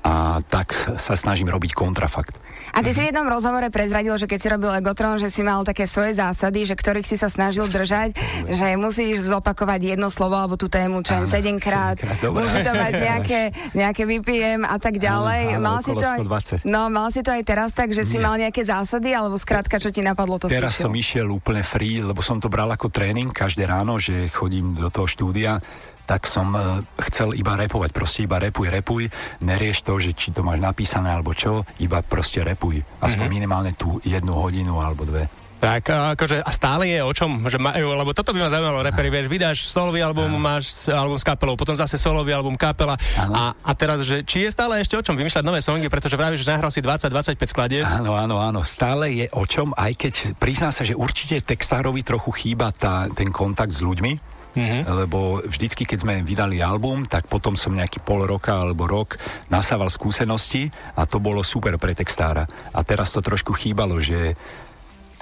a 0.05 0.45
tak 0.45 0.77
sa 1.01 1.17
snažím 1.17 1.49
robiť 1.49 1.73
kontrafakt. 1.73 2.37
A 2.77 2.85
ty 2.85 2.93
si 2.93 3.01
v 3.01 3.09
jednom 3.09 3.25
rozhovore 3.25 3.65
prezradil, 3.73 4.13
že 4.21 4.29
keď 4.29 4.39
si 4.39 4.49
robil 4.53 4.71
Egotron, 4.77 5.17
že 5.17 5.33
si 5.33 5.41
mal 5.41 5.65
také 5.65 5.89
svoje 5.89 6.13
zásady, 6.13 6.69
že 6.69 6.77
ktorých 6.77 7.09
si 7.09 7.17
sa 7.17 7.33
snažil 7.33 7.65
držať, 7.73 8.13
že 8.53 8.77
musíš 8.77 9.25
zopakovať 9.25 9.97
jedno 9.97 10.13
slovo 10.13 10.37
alebo 10.37 10.61
tú 10.61 10.69
tému 10.69 11.01
čo 11.01 11.17
len 11.17 11.25
Áno, 11.25 11.57
7 11.57 11.57
krát, 11.57 11.97
musí 12.21 12.59
to 12.61 12.73
mať 12.77 12.93
nejaké, 13.01 13.41
nejaké 13.73 14.03
BPM 14.05 14.69
a 14.69 14.77
tak 14.77 15.01
ďalej. 15.01 15.57
Áno, 15.57 15.65
mal 15.65 15.79
si 15.81 15.97
to 15.97 16.05
aj, 16.05 16.21
120. 16.21 16.69
no, 16.69 16.93
mal 16.93 17.09
si 17.09 17.21
to 17.25 17.31
aj 17.33 17.43
teraz 17.47 17.71
tak, 17.73 17.97
že 17.97 18.05
si 18.05 18.21
Nie. 18.21 18.25
mal 18.29 18.35
nejaké 18.37 18.61
zásady, 18.61 19.17
alebo 19.17 19.41
skrátka, 19.41 19.81
čo 19.81 19.89
ti 19.89 20.05
napadlo, 20.05 20.37
to 20.37 20.53
Teraz 20.53 20.77
som 20.77 20.93
išiel 20.93 21.33
úplne 21.33 21.65
free, 21.65 22.05
lebo 22.05 22.21
som 22.21 22.37
to 22.43 22.53
bral 22.53 22.69
ako 22.69 22.93
tréning 22.93 23.33
každé 23.33 23.65
ráno, 23.65 23.97
že 23.97 24.29
chodím 24.29 24.77
do 24.77 24.93
toho 24.93 25.09
štúdia, 25.09 25.63
tak 26.05 26.29
som 26.29 26.53
uh, 26.53 26.81
chcel 27.09 27.33
iba 27.37 27.57
repovať, 27.57 27.91
proste 27.91 28.29
iba 28.29 28.37
repuj, 28.37 28.69
repuj, 28.69 29.09
nerieš 29.41 29.85
to, 29.85 29.97
že 30.01 30.13
či 30.13 30.31
to 30.31 30.45
máš 30.45 30.61
napísané 30.61 31.13
alebo 31.13 31.33
čo, 31.33 31.65
iba 31.81 32.05
proste 32.05 32.45
repuj. 32.45 32.85
Aspoň 33.01 33.27
mm-hmm. 33.27 33.33
minimálne 33.33 33.73
tú 33.73 33.99
jednu 34.05 34.37
hodinu 34.37 34.81
alebo 34.81 35.09
dve. 35.09 35.27
Tak 35.65 35.89
akože 35.89 36.45
a 36.45 36.51
stále 36.53 36.93
je 36.93 37.01
o 37.01 37.09
čom, 37.17 37.41
že 37.49 37.57
majú, 37.57 37.97
lebo 37.97 38.13
toto 38.13 38.37
by 38.37 38.45
ma 38.45 38.53
zaujímalo, 38.53 38.85
reperi, 38.85 39.09
vieš, 39.09 39.33
vydáš 39.33 39.59
solový 39.65 40.05
album, 40.05 40.29
máš 40.37 40.93
album 40.93 41.17
s 41.17 41.25
kapelou, 41.25 41.57
potom 41.57 41.73
zase 41.73 41.97
solový 41.97 42.37
album 42.37 42.53
kapela 42.53 43.01
a, 43.17 43.57
a 43.57 43.73
teraz, 43.73 44.05
že 44.05 44.21
či 44.29 44.45
je 44.45 44.53
stále 44.53 44.77
ešte 44.85 44.93
o 44.93 45.01
čom 45.01 45.17
vymýšľať 45.17 45.41
nové 45.41 45.65
songy, 45.65 45.89
pretože 45.89 46.21
vravíš, 46.21 46.45
že 46.45 46.53
nahral 46.53 46.69
si 46.69 46.85
20-25 46.85 47.49
skladieb. 47.49 47.85
Áno, 47.89 48.13
áno, 48.13 48.45
áno, 48.45 48.61
stále 48.61 49.09
je 49.25 49.27
o 49.33 49.49
čom, 49.49 49.73
aj 49.73 49.97
keď 49.97 50.15
prizná 50.37 50.69
sa, 50.69 50.85
že 50.85 50.93
určite 50.93 51.41
textárovi 51.41 52.05
trochu 52.05 52.29
chýba 52.37 52.69
tá, 52.69 53.09
ten 53.09 53.33
kontakt 53.33 53.73
s 53.73 53.81
ľuďmi, 53.81 54.35
Mm-hmm. 54.55 54.83
Lebo 54.87 55.43
vždycky, 55.43 55.83
keď 55.83 55.99
sme 56.07 56.15
vydali 56.23 56.63
album, 56.63 57.05
tak 57.11 57.27
potom 57.27 57.59
som 57.59 57.75
nejaký 57.75 57.99
pol 58.01 58.23
roka 58.25 58.55
alebo 58.55 58.87
rok 58.87 59.19
nasával 59.51 59.91
skúsenosti 59.91 60.71
a 60.95 61.05
to 61.05 61.19
bolo 61.19 61.43
super 61.43 61.75
pre 61.77 61.93
textára. 61.93 62.47
A 62.71 62.81
teraz 62.87 63.11
to 63.11 63.21
trošku 63.21 63.51
chýbalo, 63.55 63.99
že 63.99 64.39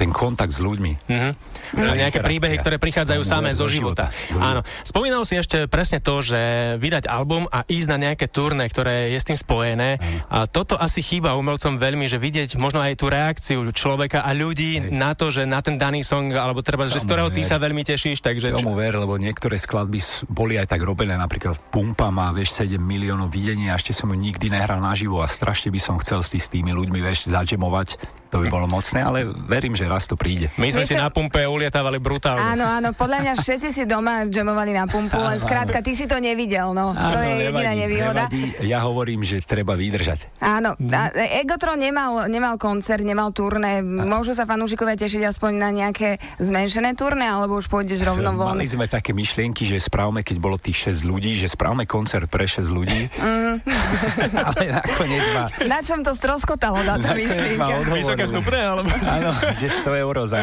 ten 0.02 0.10
kontakt 0.10 0.50
s 0.50 0.58
ľuďmi. 0.58 0.92
Mm-hmm. 1.06 1.32
Nejaké 1.78 2.18
interakcia. 2.18 2.26
príbehy, 2.26 2.56
ktoré 2.58 2.76
prichádzajú 2.82 3.22
samé 3.22 3.54
zo 3.54 3.70
života. 3.70 4.10
života. 4.10 4.42
Áno. 4.42 4.60
Spomínal 4.82 5.22
si 5.22 5.38
ešte 5.38 5.70
presne 5.70 6.02
to, 6.02 6.18
že 6.18 6.74
vydať 6.82 7.06
album 7.06 7.46
a 7.46 7.62
ísť 7.62 7.86
na 7.86 8.10
nejaké 8.10 8.26
turné, 8.26 8.66
ktoré 8.66 9.14
je 9.14 9.18
s 9.22 9.26
tým 9.30 9.38
spojené. 9.38 10.02
A 10.26 10.50
toto 10.50 10.74
asi 10.74 11.06
chýba 11.06 11.38
umelcom 11.38 11.78
veľmi, 11.78 12.10
že 12.10 12.18
vidieť 12.18 12.58
možno 12.58 12.82
aj 12.82 12.98
tú 12.98 13.06
reakciu 13.06 13.62
človeka 13.70 14.26
a 14.26 14.34
ľudí 14.34 14.90
na 14.90 15.14
to, 15.14 15.30
že 15.30 15.46
na 15.46 15.62
ten 15.62 15.78
daný 15.78 16.02
song, 16.02 16.34
alebo 16.34 16.66
treba, 16.66 16.90
že 16.90 16.98
z 16.98 17.06
Tomu 17.06 17.08
ktorého 17.14 17.30
ty 17.30 17.46
ver. 17.46 17.50
sa 17.54 17.56
veľmi 17.62 17.82
tešíš, 17.86 18.18
takže... 18.18 18.58
Tomu 18.58 18.74
ver, 18.74 18.98
lebo 18.98 19.14
niektoré 19.14 19.54
skladby 19.54 20.02
boli 20.26 20.58
aj 20.58 20.66
tak 20.66 20.82
robené, 20.82 21.14
napríklad 21.14 21.54
Pumpa 21.70 22.10
má, 22.10 22.34
vieš, 22.34 22.58
7 22.58 22.74
miliónov 22.82 23.30
videní 23.30 23.70
a 23.70 23.78
ešte 23.78 23.94
som 23.94 24.10
ju 24.10 24.18
nikdy 24.18 24.50
nehral 24.50 24.82
naživo 24.82 25.22
a 25.22 25.30
strašne 25.30 25.70
by 25.70 25.78
som 25.78 25.94
chcel 26.02 26.26
s, 26.26 26.34
tý- 26.34 26.42
s 26.42 26.50
tými 26.50 26.74
ľuďmi, 26.74 26.98
vieš, 26.98 27.30
zadžemovať, 27.30 28.21
to 28.32 28.40
by 28.40 28.48
bolo 28.48 28.64
mocné, 28.66 28.98
ale 28.98 29.18
verím, 29.28 29.76
že 29.76 29.84
raz 29.84 30.08
to 30.08 30.16
príde. 30.16 30.48
My 30.56 30.66
sme 30.66 30.82
si 30.82 30.90
Vieš 30.90 30.96
čo- 30.96 31.04
na 31.04 31.12
pumpe 31.12 31.44
ulietávali 31.44 32.00
brutálne. 32.00 32.40
Áno, 32.40 32.64
áno, 32.64 32.88
podľa 32.90 33.20
mňa 33.20 33.32
všetci 33.36 33.68
si 33.70 33.82
doma 33.84 34.24
jamovali 34.24 34.72
na 34.72 34.88
pumpu, 34.88 35.14
len 35.14 35.36
skrátka, 35.36 35.78
ty 35.78 35.92
si 35.92 36.06
to 36.06 36.16
nevidel, 36.16 36.72
no. 36.72 36.96
to 36.96 37.18
je 37.20 37.32
jediná 37.44 37.72
nevýhoda. 37.76 38.24
nevadí. 38.26 38.42
Ja 38.64 38.80
hovorím, 38.80 39.20
že 39.20 39.38
treba 39.38 39.74
vydržať. 39.74 40.32
Áno, 40.38 40.72
a 40.88 41.00
Egotron 41.36 41.76
nemal, 41.76 42.24
nemal 42.26 42.56
koncert, 42.56 43.02
nemal 43.02 43.28
turné. 43.30 43.78
Môžu 43.82 44.32
sa 44.32 44.42
fanúšikovia 44.42 44.96
tešiť 44.96 45.22
aspoň 45.26 45.52
na 45.52 45.68
nejaké 45.68 46.08
zmenšené 46.38 46.94
turné, 46.94 47.26
alebo 47.26 47.54
už 47.54 47.68
pôjdeš 47.68 48.00
rovno 48.00 48.32
von? 48.32 48.56
Mali 48.56 48.64
sme 48.64 48.86
také 48.86 49.12
myšlienky, 49.12 49.66
že 49.66 49.76
správame, 49.76 50.22
keď 50.22 50.36
bolo 50.38 50.56
tých 50.56 50.88
6 50.88 51.04
ľudí, 51.04 51.36
že 51.36 51.46
správame 51.46 51.84
koncert 51.84 52.26
pre 52.26 52.46
6 52.46 52.64
ľudí, 52.66 53.12
Mhm. 53.12 53.52
ale 54.48 54.62
nakoniec 54.72 55.24
ma, 55.32 55.44
Na 55.66 55.78
čom 55.80 56.00
to 56.00 56.12
stroskotalo, 56.12 56.80
nakoniec 56.80 57.28
ma 57.56 57.68
myšlienka? 57.68 58.21
Vysoké 58.22 58.38
vstupné, 58.38 58.60
alebo... 58.62 58.88
Áno, 58.88 59.30
že 59.58 59.66
100 59.68 60.02
eur 60.06 60.14
za... 60.30 60.38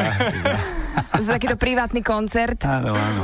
za 1.24 1.30
takýto 1.36 1.56
privátny 1.56 2.04
koncert. 2.04 2.60
áno, 2.64 2.92
áno. 2.92 3.20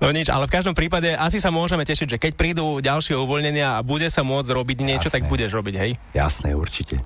No 0.00 0.08
nič, 0.12 0.32
ale 0.32 0.48
v 0.48 0.52
každom 0.52 0.72
prípade 0.72 1.12
asi 1.12 1.38
sa 1.40 1.52
môžeme 1.52 1.84
tešiť, 1.84 2.16
že 2.16 2.18
keď 2.18 2.32
prídu 2.36 2.80
ďalšie 2.80 3.16
uvoľnenia 3.16 3.76
a 3.76 3.84
bude 3.84 4.08
sa 4.08 4.24
môcť 4.24 4.48
robiť 4.48 4.78
niečo, 4.80 5.08
Jasné. 5.12 5.16
tak 5.20 5.28
budeš 5.28 5.52
robiť, 5.52 5.74
hej? 5.76 5.90
Jasné, 6.16 6.56
určite. 6.56 7.00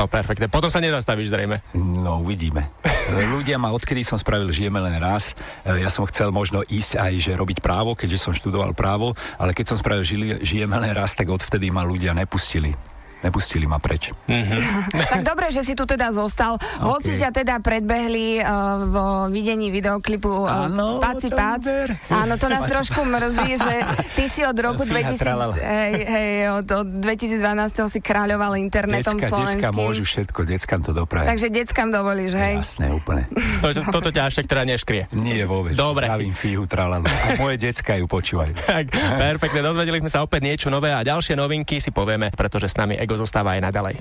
No, 0.00 0.08
perfektne. 0.08 0.48
Potom 0.48 0.72
sa 0.72 0.80
nezastavíš 0.80 1.28
zrejme. 1.28 1.60
No, 1.76 2.24
uvidíme. 2.24 2.72
Ľudia 3.36 3.60
ma, 3.60 3.68
odkedy 3.74 4.00
som 4.00 4.16
spravil 4.16 4.48
Žijeme 4.48 4.80
len 4.80 4.96
raz, 4.96 5.36
e, 5.60 5.84
ja 5.84 5.92
som 5.92 6.08
chcel 6.08 6.32
možno 6.32 6.64
ísť 6.64 6.96
aj, 6.96 7.12
že 7.20 7.36
robiť 7.36 7.60
právo, 7.60 7.92
keďže 7.92 8.16
som 8.16 8.32
študoval 8.32 8.72
právo, 8.72 9.12
ale 9.36 9.52
keď 9.52 9.74
som 9.74 9.76
spravil 9.76 10.06
Žijeme 10.40 10.76
len 10.80 10.96
raz, 10.96 11.12
tak 11.12 11.28
odvtedy 11.28 11.68
ma 11.68 11.84
ľudia 11.84 12.16
nepustili. 12.16 12.72
Nepustili 13.20 13.64
ma 13.64 13.76
preč. 13.76 14.10
Tak 14.90 15.22
dobre, 15.22 15.50
že 15.50 15.60
si 15.60 15.74
tu 15.74 15.84
teda 15.84 16.08
zostal. 16.10 16.56
Hoci 16.80 17.12
Ok. 17.12 17.20
ťa 17.20 17.30
teda 17.34 17.54
predbehli 17.60 18.38
uh, 18.38 18.46
vo 18.86 19.04
videní 19.28 19.68
videoklipu 19.68 20.46
uh, 20.46 20.66
Áno, 20.66 20.98
Paci 20.98 21.28
to 21.28 21.36
Pac. 21.36 21.62
Áno, 22.08 22.34
to 22.34 22.46
nás 22.46 22.64
Paci 22.64 22.72
trošku 22.72 23.00
mrzí, 23.02 23.50
že 23.56 23.74
ty 24.14 24.24
si 24.24 24.40
od 24.40 24.56
roku 24.56 24.82
Fíha, 24.82 25.12
2000, 25.12 25.20
tralala. 25.20 25.52
hej, 25.52 25.92
hej, 26.00 26.30
od, 26.54 26.66
od 26.66 26.88
2012 27.02 27.40
si 27.88 28.00
kráľoval 28.00 28.56
internetom 28.56 29.14
Decka, 29.14 29.28
decka 29.28 29.68
slovenským. 29.68 29.74
môžu 29.74 30.02
všetko, 30.04 30.38
deckám 30.46 30.80
to 30.80 30.92
dopraje. 30.92 31.26
Takže 31.28 31.46
deckám 31.50 31.88
dovolíš, 31.90 32.32
hej? 32.32 32.54
Jasné, 32.56 32.86
úplne. 32.88 33.28
To, 33.60 33.68
to, 33.70 33.80
toto 33.90 34.08
ťa 34.08 34.32
až 34.32 34.40
tak 34.40 34.46
teda 34.48 34.64
neškrie. 34.64 35.12
Nie 35.12 35.44
vôbec. 35.44 35.76
Dobre. 35.76 36.08
Zdravím 36.08 36.32
fíhu, 36.32 36.64
tralalu. 36.64 37.04
A 37.04 37.36
moje 37.36 37.60
decka 37.60 37.96
ju 37.96 38.06
počúvajú. 38.06 38.52
Tak, 38.64 38.84
perfektne, 38.94 39.60
dozvedeli 39.60 39.98
sme 39.98 40.08
sa 40.08 40.22
opäť 40.22 40.40
niečo 40.46 40.68
nové 40.70 40.88
a 40.88 41.02
ďalšie 41.02 41.34
novinky 41.34 41.76
si 41.78 41.90
povieme, 41.90 42.32
pretože 42.32 42.70
s 42.70 42.76
nami 42.78 42.96
Ego 43.10 43.26
zostáva 43.26 43.58
aj 43.58 43.66
naďalej. 43.66 43.94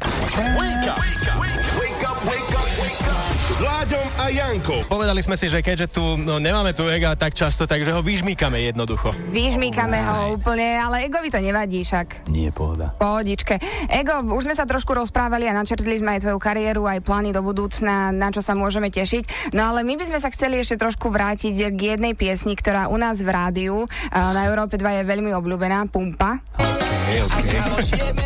S 3.50 3.60
Láďom 3.66 4.08
a 4.22 4.26
Jankou. 4.30 4.86
Povedali 4.86 5.26
sme 5.26 5.34
si, 5.34 5.50
že 5.50 5.66
keďže 5.66 5.90
tu 5.90 6.04
no, 6.22 6.38
nemáme 6.38 6.78
tu 6.78 6.86
Ega 6.86 7.18
tak 7.18 7.34
často, 7.34 7.66
takže 7.66 7.90
ho 7.90 8.06
vyžmýkame 8.06 8.70
jednoducho. 8.70 9.10
Vyžmýkame 9.34 9.98
ho 10.06 10.38
úplne, 10.38 10.78
ale 10.78 11.10
Egovi 11.10 11.34
to 11.34 11.42
nevadí 11.42 11.82
však. 11.82 12.30
Nie, 12.30 12.54
pohoda. 12.54 12.94
Pohodičke. 13.02 13.58
Ego, 13.90 14.22
už 14.30 14.46
sme 14.46 14.54
sa 14.54 14.70
trošku 14.70 14.94
rozprávali 14.94 15.50
a 15.50 15.58
načrtli 15.58 15.98
sme 15.98 16.22
aj 16.22 16.30
tvoju 16.30 16.38
kariéru, 16.38 16.86
aj 16.86 17.02
plány 17.02 17.34
do 17.34 17.42
budúcna, 17.42 18.14
na 18.14 18.30
čo 18.30 18.46
sa 18.46 18.54
môžeme 18.54 18.94
tešiť. 18.94 19.52
No 19.58 19.74
ale 19.74 19.82
my 19.82 19.98
by 19.98 20.06
sme 20.06 20.22
sa 20.22 20.30
chceli 20.30 20.62
ešte 20.62 20.78
trošku 20.78 21.10
vrátiť 21.10 21.74
k 21.74 21.98
jednej 21.98 22.14
piesni, 22.14 22.54
ktorá 22.54 22.94
u 22.94 23.02
nás 23.02 23.18
v 23.18 23.34
rádiu 23.34 23.90
a 24.14 24.38
na 24.38 24.46
Európe 24.46 24.78
2 24.78 25.02
je 25.02 25.10
veľmi 25.10 25.34
obľúbená, 25.34 25.90
Pumpa. 25.90 26.79
Okay, 27.10 27.26
okay. 27.26 28.20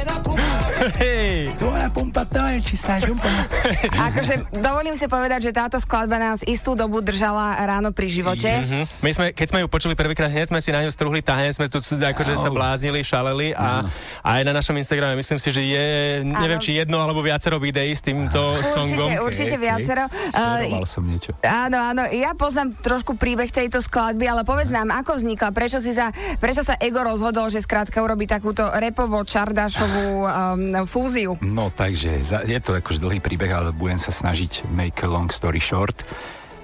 Hej, 0.99 1.55
Tvoja 1.55 1.87
pumpa 1.87 2.27
to 2.27 2.43
je 2.43 2.59
čistá 2.59 2.99
žumpa. 2.99 3.23
Akože 4.11 4.43
dovolím 4.51 4.99
si 4.99 5.07
povedať, 5.07 5.47
že 5.47 5.51
táto 5.55 5.79
skladba 5.79 6.19
nás 6.19 6.43
istú 6.43 6.75
dobu 6.75 6.99
držala 6.99 7.55
ráno 7.63 7.95
pri 7.95 8.11
živote. 8.11 8.51
Mhm. 8.59 8.83
My 8.99 9.11
sme, 9.15 9.25
keď 9.31 9.47
sme 9.47 9.59
ju 9.63 9.67
počuli 9.71 9.95
prvýkrát, 9.95 10.27
hneď 10.27 10.51
sme 10.51 10.59
si 10.59 10.75
na 10.75 10.83
ňu 10.83 10.91
strúhli 10.91 11.23
tanec, 11.23 11.55
sme 11.55 11.71
tu 11.71 11.79
akože 11.79 12.35
sa 12.35 12.51
bláznili, 12.51 12.99
šaleli 12.99 13.55
a 13.55 13.87
aj 14.27 14.41
na 14.43 14.51
našom 14.51 14.75
Instagrame 14.75 15.15
myslím 15.15 15.39
si, 15.39 15.49
že 15.55 15.63
je, 15.63 15.85
neviem, 16.27 16.59
či 16.59 16.75
jedno 16.75 16.99
alebo 16.99 17.23
viacero 17.23 17.55
videí 17.63 17.95
s 17.95 18.03
týmto 18.03 18.59
songom. 18.59 19.07
Určite, 19.23 19.23
určite 19.23 19.55
Ok, 19.55 19.61
ok. 19.61 19.63
viacero. 19.63 20.03
Šeroval 20.35 20.87
som 20.89 21.03
niečo. 21.07 21.31
Áno, 21.47 21.79
áno, 21.79 22.03
ja 22.11 22.35
poznám 22.35 22.75
trošku 22.83 23.15
príbeh 23.15 23.47
tejto 23.47 23.79
skladby, 23.79 24.27
ale 24.27 24.43
povedz 24.43 24.67
nám, 24.67 24.91
ako 24.91 25.15
vznikla, 25.15 25.55
prečo, 25.55 25.79
si 25.79 25.95
sa, 25.95 26.11
prečo 26.43 26.65
sa 26.65 26.75
Ego 26.81 26.99
rozhodol, 27.07 27.47
že 27.47 27.63
skrátka 27.63 28.03
urobí 28.03 28.27
takúto 28.27 28.67
repovo-čardašovú 28.73 30.05
um, 30.25 30.29
fúziu. 30.89 31.37
No 31.45 31.69
takže, 31.69 32.17
je 32.45 32.59
to 32.59 32.77
akože 32.77 32.99
dlhý 32.99 33.21
príbeh, 33.21 33.53
ale 33.53 33.69
budem 33.69 34.01
sa 34.01 34.09
snažiť 34.09 34.65
make 34.73 35.05
a 35.05 35.09
long 35.09 35.29
story 35.29 35.61
short. 35.61 36.01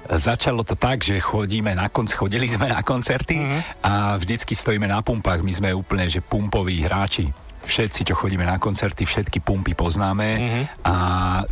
Začalo 0.10 0.66
to 0.66 0.74
tak, 0.74 1.06
že 1.06 1.22
chodíme 1.22 1.70
na 1.78 1.86
konc, 1.86 2.10
chodili 2.10 2.50
sme 2.50 2.66
na 2.66 2.82
koncerty 2.82 3.46
a 3.86 4.18
vždycky 4.18 4.58
stojíme 4.58 4.90
na 4.90 5.06
pumpách. 5.06 5.46
My 5.46 5.54
sme 5.54 5.70
úplne, 5.78 6.10
že 6.10 6.26
pumpoví 6.26 6.82
hráči. 6.82 7.30
Všetci, 7.70 8.10
čo 8.10 8.18
chodíme 8.18 8.42
na 8.42 8.58
koncerty, 8.58 9.06
všetky 9.06 9.46
pumpy 9.46 9.78
poznáme. 9.78 10.66
A 10.82 10.94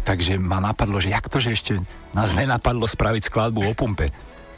takže 0.02 0.42
ma 0.42 0.58
napadlo, 0.58 0.98
že 0.98 1.14
jak 1.14 1.30
to, 1.30 1.38
že 1.38 1.54
ešte 1.54 1.78
nás 2.18 2.34
nenapadlo 2.34 2.90
spraviť 2.90 3.30
skladbu 3.30 3.62
o 3.62 3.74
pumpe. 3.78 4.10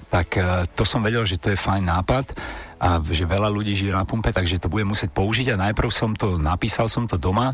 Tak 0.07 0.27
eh, 0.39 0.63
to 0.71 0.87
som 0.87 1.03
vedel, 1.03 1.27
že 1.27 1.35
to 1.35 1.51
je 1.51 1.59
fajn 1.59 1.83
nápad 1.83 2.25
a 2.79 3.03
že 3.03 3.27
veľa 3.27 3.51
ľudí 3.51 3.75
žije 3.75 3.91
na 3.91 4.07
pumpe, 4.07 4.31
takže 4.31 4.57
to 4.57 4.71
budem 4.71 4.95
musieť 4.95 5.11
použiť 5.11 5.51
a 5.53 5.61
najprv 5.69 5.89
som 5.91 6.15
to, 6.15 6.39
napísal 6.39 6.87
som 6.87 7.03
to 7.05 7.19
doma. 7.19 7.51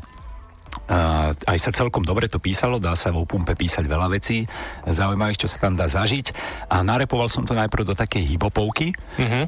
Uh, 0.86 1.32
aj 1.48 1.58
sa 1.58 1.72
celkom 1.72 2.04
dobre 2.04 2.28
to 2.28 2.38
písalo, 2.38 2.84
dá 2.84 2.94
sa 3.00 3.10
vo 3.10 3.24
pumpe 3.24 3.56
písať 3.56 3.88
veľa 3.88 4.12
vecí 4.12 4.44
zaujímavých, 4.84 5.48
čo 5.48 5.50
sa 5.50 5.58
tam 5.58 5.74
dá 5.74 5.88
zažiť. 5.88 6.36
A 6.68 6.84
narepoval 6.84 7.32
som 7.32 7.48
to 7.48 7.56
najprv 7.56 7.90
do 7.90 7.96
takej 7.96 8.36
hibopovky, 8.36 8.92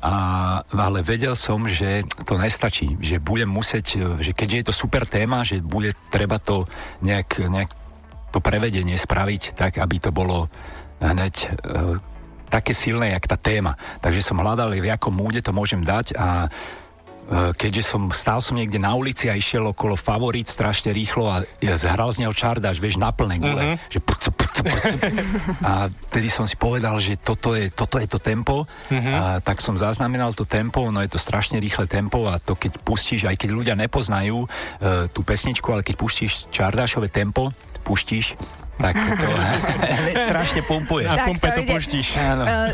a, 0.01 0.15
ale 0.63 1.00
vedel 1.03 1.36
som, 1.36 1.67
že 1.67 2.07
to 2.24 2.39
nestačí, 2.39 2.96
že 3.03 3.19
budem 3.19 3.51
musieť, 3.51 4.17
že 4.24 4.31
keďže 4.31 4.57
je 4.57 4.65
to 4.72 4.74
super 4.74 5.03
téma, 5.03 5.43
že 5.43 5.60
bude 5.60 5.93
treba 6.10 6.39
to 6.39 6.63
nejak, 7.03 7.43
nejak 7.43 7.69
to 8.31 8.39
prevedenie 8.39 8.96
spraviť 8.96 9.60
tak, 9.60 9.84
aby 9.84 10.00
to 10.00 10.15
bolo 10.15 10.48
hneď 11.03 11.36
uh, 11.69 12.00
také 12.47 12.71
silné, 12.71 13.13
jak 13.13 13.27
tá 13.27 13.37
téma. 13.37 13.75
Takže 13.99 14.23
som 14.23 14.39
hľadal, 14.39 14.75
v 14.75 14.91
akom 14.91 15.13
múde 15.13 15.43
to 15.43 15.51
môžem 15.51 15.83
dať 15.83 16.15
a 16.15 16.47
E, 17.27 17.51
keďže 17.51 17.83
som 17.83 18.07
stál 18.15 18.39
som 18.39 18.55
niekde 18.55 18.79
na 18.79 18.95
ulici 18.95 19.27
a 19.27 19.35
išiel 19.35 19.75
okolo 19.75 19.99
favorit 19.99 20.47
strašne 20.47 20.95
rýchlo 20.95 21.27
a 21.27 21.43
ja 21.59 21.75
zhral 21.75 22.07
z 22.15 22.23
neho 22.23 22.31
čardáš, 22.31 22.79
vieš, 22.79 22.95
na 22.95 23.11
plné 23.11 23.35
gule, 23.43 23.75
mm-hmm. 23.75 23.91
že 23.91 23.99
pucu, 23.99 24.29
pucu, 24.31 24.61
pucu. 24.63 24.97
A 25.59 25.91
vtedy 25.91 26.31
som 26.31 26.47
si 26.47 26.55
povedal, 26.55 26.95
že 27.03 27.19
toto 27.19 27.51
je, 27.51 27.67
toto 27.67 27.99
je 27.99 28.07
to 28.07 28.23
tempo, 28.23 28.63
mm-hmm. 28.63 29.11
a 29.13 29.21
tak 29.43 29.59
som 29.59 29.75
zaznamenal 29.75 30.31
to 30.31 30.47
tempo, 30.47 30.87
no 30.87 31.03
je 31.03 31.11
to 31.11 31.19
strašne 31.19 31.59
rýchle 31.59 31.83
tempo 31.91 32.31
a 32.31 32.39
to 32.39 32.55
keď 32.55 32.79
pustíš, 32.79 33.27
aj 33.27 33.35
keď 33.35 33.49
ľudia 33.51 33.75
nepoznajú 33.75 34.47
uh, 34.47 35.11
tú 35.11 35.19
pesničku, 35.27 35.67
ale 35.75 35.83
keď 35.83 35.99
pustíš 35.99 36.47
čardášové 36.47 37.11
tempo, 37.11 37.51
pustíš, 37.83 38.39
tak 38.77 38.93
to 38.96 39.29
strašne 40.27 40.62
pumpuje. 40.65 41.05
Na 41.10 41.25
pumpe 41.25 41.50
to 41.50 41.55
to 41.57 41.62
ide. 41.65 41.74
puštíš. 41.74 42.07
Áno. 42.17 42.43
Uh, 42.46 42.72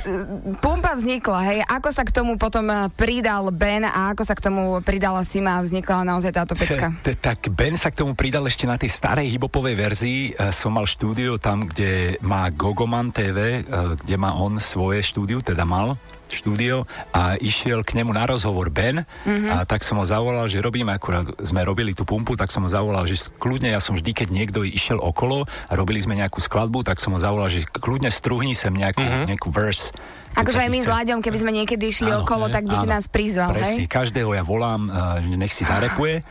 pumpa 0.59 0.93
vznikla, 0.99 1.39
hej, 1.47 1.59
ako 1.67 1.89
sa 1.89 2.03
k 2.03 2.11
tomu 2.11 2.35
potom 2.35 2.67
uh, 2.67 2.91
pridal 2.91 3.49
Ben 3.55 3.87
a 3.87 4.11
ako 4.11 4.23
sa 4.27 4.35
k 4.35 4.43
tomu 4.43 4.83
pridala 4.83 5.23
Sima 5.23 5.59
a 5.59 5.63
vznikla 5.63 6.03
naozaj 6.03 6.31
táto 6.35 6.53
pecka? 6.53 6.91
Tak 7.23 7.49
Ben 7.55 7.79
sa 7.79 7.87
k 7.87 8.03
tomu 8.03 8.13
pridal 8.13 8.43
ešte 8.45 8.67
na 8.67 8.75
tej 8.75 8.91
starej 8.91 9.31
hibopovej 9.31 9.75
verzii. 9.79 10.21
E, 10.35 10.51
Som 10.51 10.75
mal 10.75 10.83
štúdio 10.83 11.39
tam, 11.39 11.69
kde 11.69 12.19
má 12.19 12.51
Gogoman 12.51 13.15
TV, 13.15 13.63
e, 13.63 13.95
kde 14.03 14.15
má 14.19 14.35
on 14.35 14.59
svoje 14.59 14.99
štúdio, 14.99 15.39
teda 15.39 15.63
mal 15.63 15.95
štúdio 16.33 16.89
a 17.13 17.37
išiel 17.37 17.85
k 17.85 18.01
nemu 18.01 18.11
na 18.11 18.25
rozhovor 18.25 18.73
Ben 18.73 19.05
mm-hmm. 19.05 19.49
a 19.53 19.57
tak 19.69 19.85
som 19.85 20.01
ho 20.01 20.05
zavolal, 20.05 20.49
že 20.49 20.59
robíme 20.59 20.89
akurát, 20.89 21.29
sme 21.39 21.61
robili 21.61 21.93
tú 21.93 22.03
pumpu, 22.03 22.33
tak 22.33 22.49
som 22.49 22.65
ho 22.65 22.69
zavolal, 22.69 23.05
že 23.05 23.29
kľudne, 23.37 23.69
ja 23.69 23.79
som 23.79 23.93
vždy, 23.93 24.11
keď 24.11 24.27
niekto 24.33 24.65
išiel 24.65 24.97
okolo 24.97 25.45
a 25.45 25.73
robili 25.77 26.01
sme 26.01 26.17
nejakú 26.17 26.41
skladbu, 26.41 26.81
tak 26.81 26.97
som 26.97 27.13
ho 27.13 27.19
zavolal, 27.21 27.47
že 27.53 27.63
kľudne 27.69 28.09
struhni 28.09 28.57
sem 28.57 28.73
nejakú, 28.73 29.05
mm-hmm. 29.05 29.29
nejakú 29.29 29.49
verse. 29.53 29.93
Akože 30.33 30.65
aj 30.65 30.69
my 30.73 30.79
s 30.81 30.85
chce. 30.89 30.93
Láďom, 30.93 31.19
keby 31.21 31.37
sme 31.37 31.51
niekedy 31.53 31.83
išli 31.93 32.09
Áno, 32.09 32.25
okolo, 32.25 32.49
tak 32.49 32.65
by 32.65 32.73
si 32.73 32.87
áno. 32.89 32.93
nás 32.97 33.05
prizval, 33.05 33.53
Presne, 33.53 33.85
hej? 33.85 33.91
každého 33.91 34.33
ja 34.33 34.41
volám, 34.41 34.89
uh, 34.89 35.21
že 35.21 35.37
nech 35.37 35.53
si 35.53 35.61
zarepuje. 35.61 36.25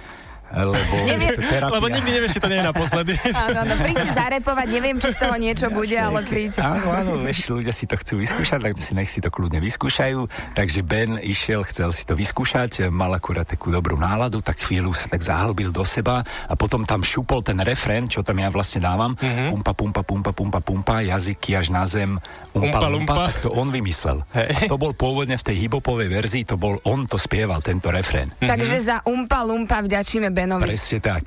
Lebo 0.52 0.76
Neviem. 1.02 1.37
Lebo 1.73 1.87
nikdy 1.88 2.11
nevieš, 2.12 2.37
či 2.37 2.40
to 2.40 2.49
nie 2.49 2.61
je 2.61 2.66
naposledy. 2.68 3.12
Áno, 3.42 3.64
áno, 3.64 3.75
príď 3.80 3.97
si 4.04 4.11
zarepovať, 4.12 4.66
neviem, 4.68 4.97
či 5.00 5.09
z 5.11 5.18
toho 5.18 5.37
niečo 5.40 5.66
bude, 5.73 5.97
ale 5.97 6.21
príď. 6.23 6.61
Áno, 6.61 6.92
áno, 6.92 7.12
vieš, 7.18 7.49
ľudia 7.49 7.73
si 7.73 7.88
to 7.88 7.97
chcú 7.97 8.21
vyskúšať, 8.21 8.61
tak 8.61 8.73
si 8.76 8.92
nech 8.92 9.09
si 9.09 9.25
to 9.25 9.32
kľudne 9.32 9.59
vyskúšajú. 9.59 10.28
Takže 10.52 10.80
Ben 10.85 11.16
išiel, 11.18 11.64
chcel 11.66 11.90
si 11.90 12.04
to 12.04 12.12
vyskúšať, 12.12 12.92
mal 12.92 13.11
akurát 13.12 13.49
takú 13.49 13.73
dobrú 13.73 13.97
náladu, 13.97 14.44
tak 14.44 14.61
chvíľu 14.61 14.92
sa 14.92 15.09
tak 15.09 15.25
zahlbil 15.25 15.73
do 15.73 15.82
seba 15.82 16.21
a 16.47 16.54
potom 16.54 16.85
tam 16.85 17.00
šupol 17.00 17.40
ten 17.40 17.59
refrén, 17.61 18.06
čo 18.06 18.21
tam 18.21 18.37
ja 18.38 18.52
vlastne 18.52 18.85
dávam. 18.85 19.16
Mhm. 19.16 19.56
Pumpa, 19.56 19.73
pumpa, 19.73 20.00
pumpa, 20.04 20.30
pumpa, 20.32 20.59
pumpa, 20.61 20.94
jazyky 21.02 21.56
až 21.56 21.73
na 21.73 21.85
zem, 21.88 22.21
umpa, 22.52 22.78
Umpa, 22.78 22.88
lumpa, 22.88 23.12
lumpa. 23.16 23.26
tak 23.32 23.37
to 23.47 23.50
on 23.52 23.68
vymyslel. 23.73 24.23
Hej. 24.37 24.49
A 24.52 24.61
to 24.68 24.76
bol 24.76 24.92
pôvodne 24.92 25.35
v 25.35 25.44
tej 25.44 25.56
hibopovej 25.66 26.09
verzii, 26.12 26.42
to 26.44 26.61
bol, 26.61 26.76
on 26.85 27.09
to 27.09 27.16
spieval, 27.16 27.64
tento 27.64 27.88
refrén. 27.88 28.28
Takže 28.38 28.76
za 28.78 28.97
umpa 29.09 29.40
lumpa 29.42 29.80
vďačíme 29.80 30.28
Benovi. 30.42 30.75
Presne 30.75 30.99
tak. 30.99 31.22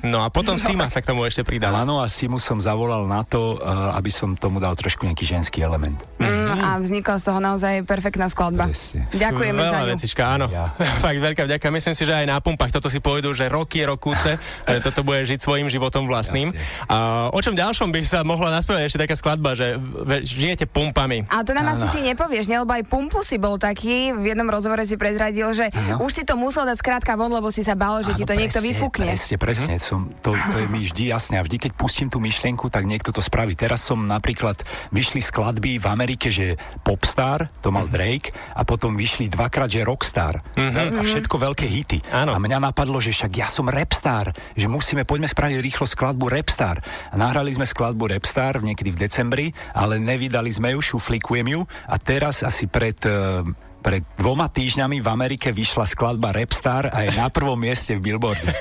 No 0.00 0.24
a 0.24 0.32
potom 0.32 0.56
Sima 0.56 0.88
sa 0.88 1.04
k 1.04 1.12
tomu 1.12 1.28
ešte 1.28 1.44
pridala. 1.44 1.84
Áno, 1.84 2.00
a 2.00 2.08
Simu 2.08 2.40
som 2.40 2.56
zavolal 2.58 3.04
na 3.04 3.20
to, 3.28 3.60
uh, 3.60 3.92
aby 4.00 4.08
som 4.08 4.32
tomu 4.32 4.56
dal 4.56 4.72
trošku 4.72 5.04
nejaký 5.04 5.28
ženský 5.28 5.60
element. 5.60 6.00
Mm, 6.16 6.64
a 6.64 6.80
vznikla 6.80 7.20
z 7.20 7.24
toho 7.28 7.38
naozaj 7.44 7.84
perfektná 7.84 8.32
skladba. 8.32 8.72
Presne. 8.72 9.04
Ďakujeme 9.12 9.60
za 9.60 9.68
Veľa 9.68 9.80
ňu. 9.84 9.92
vecička, 9.92 10.22
áno. 10.24 10.46
Ja. 10.48 10.72
Fakt 11.04 11.20
veľká 11.20 11.42
vďaka. 11.44 11.66
Myslím 11.68 11.94
si, 11.94 12.02
že 12.08 12.14
aj 12.16 12.26
na 12.26 12.40
pumpách 12.40 12.72
toto 12.72 12.88
si 12.88 13.04
pôjdu, 13.04 13.36
že 13.36 13.52
roky, 13.52 13.84
rokúce. 13.84 14.40
toto 14.86 15.04
bude 15.04 15.28
žiť 15.28 15.44
svojim 15.44 15.68
životom 15.68 16.08
vlastným. 16.08 16.48
Jasne. 16.50 16.88
A 16.88 17.28
o 17.28 17.40
čom 17.44 17.52
ďalšom 17.52 17.92
by 17.92 18.00
sa 18.06 18.24
mohla 18.24 18.48
naspievať 18.48 18.88
ešte 18.88 18.98
taká 19.04 19.14
skladba, 19.18 19.52
že 19.52 19.76
žijete 20.24 20.64
pumpami. 20.64 21.28
A 21.28 21.44
to 21.44 21.52
nám 21.52 21.76
asi 21.76 21.86
ty 21.92 22.00
nepovieš, 22.00 22.48
ne? 22.48 22.62
lebo 22.62 22.72
aj 22.72 22.86
Pumpu 22.88 23.20
si 23.20 23.36
bol 23.36 23.58
taký, 23.58 24.14
v 24.14 24.32
jednom 24.32 24.48
rozhovore 24.48 24.80
si 24.86 24.94
prezradil, 24.94 25.50
že 25.52 25.68
Áno. 25.74 26.06
už 26.06 26.10
si 26.14 26.22
to 26.24 26.38
musel 26.38 26.62
dať 26.64 26.78
skrátka 26.78 27.18
von, 27.18 27.28
lebo 27.28 27.50
si 27.50 27.66
sa 27.66 27.74
bál, 27.74 28.00
že 28.06 28.14
ti 28.14 28.22
to 28.22 28.37
niekto 28.38 28.58
presne, 28.58 28.70
vyfúkne. 28.70 29.06
Presne, 29.10 29.36
presne. 29.36 29.74
Mhm. 29.76 29.82
Som, 29.82 30.00
to, 30.22 30.30
to 30.34 30.56
je 30.62 30.66
mi 30.70 30.80
vždy 30.86 31.10
jasné. 31.10 31.34
A 31.38 31.44
vždy, 31.44 31.56
keď 31.58 31.72
pustím 31.74 32.08
tú 32.08 32.22
myšlienku, 32.22 32.70
tak 32.70 32.86
niekto 32.86 33.10
to 33.10 33.18
spraví. 33.18 33.52
Teraz 33.52 33.82
som 33.82 34.06
napríklad, 34.06 34.62
vyšli 34.90 35.18
skladby 35.20 35.82
v 35.82 35.86
Amerike, 35.86 36.30
že 36.30 36.54
Popstar, 36.82 37.50
to 37.60 37.68
Mhm. 37.68 37.74
mal 37.74 37.86
Drake, 37.86 38.30
a 38.54 38.62
potom 38.62 38.94
vyšli 38.94 39.28
dvakrát, 39.28 39.68
že 39.68 39.82
Rockstar. 39.82 40.40
A 40.56 41.02
všetko 41.02 41.34
veľké 41.36 41.66
hity. 41.66 41.98
Áno. 42.08 42.32
A 42.32 42.38
mňa 42.38 42.58
napadlo, 42.62 42.98
že 42.98 43.10
však 43.10 43.32
ja 43.34 43.48
som 43.50 43.66
Rapstar, 43.66 44.30
že 44.54 44.70
musíme, 44.70 45.02
poďme 45.02 45.26
spraviť 45.26 45.58
rýchlo 45.58 45.84
skladbu 45.84 46.30
Rapstar. 46.30 46.78
A 47.10 47.14
nahrali 47.18 47.50
sme 47.50 47.66
skladbu 47.66 48.14
Rapstar 48.14 48.62
niekedy 48.62 48.94
v 48.94 49.00
decembri, 49.04 49.46
ale 49.72 49.98
nevydali 49.98 50.48
sme 50.48 50.72
ju, 50.72 50.80
šuflikujem 50.80 51.48
ju. 51.52 51.60
A 51.86 51.96
teraz 51.98 52.42
asi 52.42 52.66
pred... 52.66 52.96
eh, 53.02 53.42
pred 53.78 54.02
dvoma 54.18 54.50
týždňami 54.50 54.98
v 54.98 55.08
Amerike 55.08 55.54
vyšla 55.54 55.86
skladba 55.86 56.34
Rapstar 56.34 56.90
a 56.90 57.06
je 57.06 57.14
na 57.14 57.30
prvom 57.30 57.56
mieste 57.56 57.94
v 57.96 58.10
Billboarde. 58.10 58.50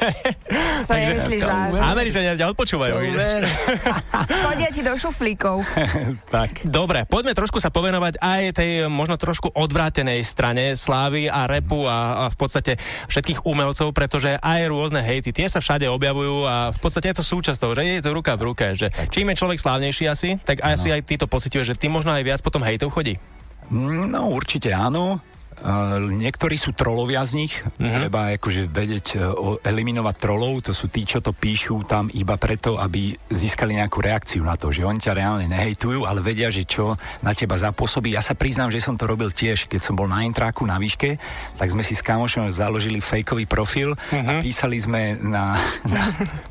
To 0.77 0.93
nemyslíš 0.93 1.41
vážne. 1.41 1.81
Američania 1.83 2.37
ťa 2.37 2.53
odpočúvajú. 2.53 2.93
Chodia 4.45 4.69
ti 4.71 4.85
do 4.85 4.93
šuflíkov. 4.95 5.65
tak. 6.29 6.63
Dobre, 6.63 7.03
poďme 7.09 7.33
trošku 7.33 7.57
sa 7.57 7.73
povenovať 7.73 8.21
aj 8.21 8.41
tej 8.55 8.71
možno 8.87 9.17
trošku 9.17 9.51
odvrátenej 9.51 10.21
strane 10.23 10.77
slávy 10.77 11.27
a 11.27 11.49
repu 11.49 11.83
a, 11.89 12.29
a 12.29 12.31
v 12.31 12.37
podstate 12.37 12.77
všetkých 13.09 13.43
umelcov, 13.43 13.89
pretože 13.91 14.37
aj 14.37 14.69
rôzne 14.69 15.01
hejty, 15.01 15.33
tie 15.33 15.49
sa 15.49 15.59
všade 15.59 15.89
objavujú 15.89 16.45
a 16.45 16.55
v 16.71 16.79
podstate 16.79 17.11
je 17.11 17.17
to 17.19 17.25
súčasť 17.25 17.57
toho, 17.57 17.73
že 17.73 17.99
je 17.99 18.05
to 18.05 18.13
ruka 18.13 18.37
v 18.37 18.45
ruke, 18.47 18.65
že 18.77 18.87
čím 19.09 19.33
je 19.33 19.39
človek 19.41 19.59
slávnejší 19.59 20.05
asi, 20.07 20.37
tak 20.45 20.61
asi 20.61 20.93
aj 20.93 21.01
ty 21.03 21.17
to 21.17 21.25
pociťuješ, 21.25 21.73
že 21.73 21.79
ty 21.79 21.89
možno 21.89 22.13
aj 22.13 22.23
viac 22.23 22.39
potom 22.45 22.61
hejtov 22.61 22.93
chodí. 22.93 23.17
No 23.71 24.31
určite 24.31 24.71
áno. 24.71 25.19
Uh, 25.57 25.97
niektorí 26.13 26.53
sú 26.53 26.73
trolovia 26.77 27.25
z 27.25 27.45
nich, 27.45 27.53
mm-hmm. 27.57 27.93
treba 28.05 28.21
akože 28.37 28.69
vedieť 28.69 29.07
o- 29.33 29.57
eliminovať 29.61 30.15
trolov, 30.21 30.61
to 30.61 30.73
sú 30.73 30.85
tí, 30.85 31.01
čo 31.01 31.17
to 31.17 31.33
píšu 31.33 31.81
tam 31.89 32.13
iba 32.13 32.37
preto, 32.37 32.77
aby 32.77 33.17
získali 33.33 33.73
nejakú 33.77 33.97
reakciu 33.97 34.45
na 34.45 34.53
to, 34.53 34.69
že 34.69 34.85
oni 34.85 35.01
ťa 35.01 35.17
reálne 35.17 35.49
nehejtujú, 35.49 36.05
ale 36.05 36.21
vedia, 36.21 36.53
že 36.53 36.65
čo 36.65 36.93
na 37.25 37.33
teba 37.33 37.57
zapôsobí. 37.57 38.13
Ja 38.13 38.21
sa 38.21 38.37
priznám, 38.37 38.69
že 38.69 38.83
som 38.83 38.93
to 38.97 39.09
robil 39.09 39.33
tiež, 39.33 39.65
keď 39.65 39.81
som 39.81 39.97
bol 39.97 40.05
na 40.05 40.21
intráku 40.21 40.65
na 40.65 40.77
výške, 40.77 41.17
tak 41.57 41.67
sme 41.73 41.81
si 41.81 41.97
s 41.97 42.05
kamošom 42.05 42.53
založili 42.53 43.01
fejkový 43.01 43.49
profil 43.49 43.97
mm-hmm. 43.97 44.27
a 44.29 44.31
písali 44.41 44.77
sme 44.77 45.17
na, 45.17 45.57
na, 45.93 46.03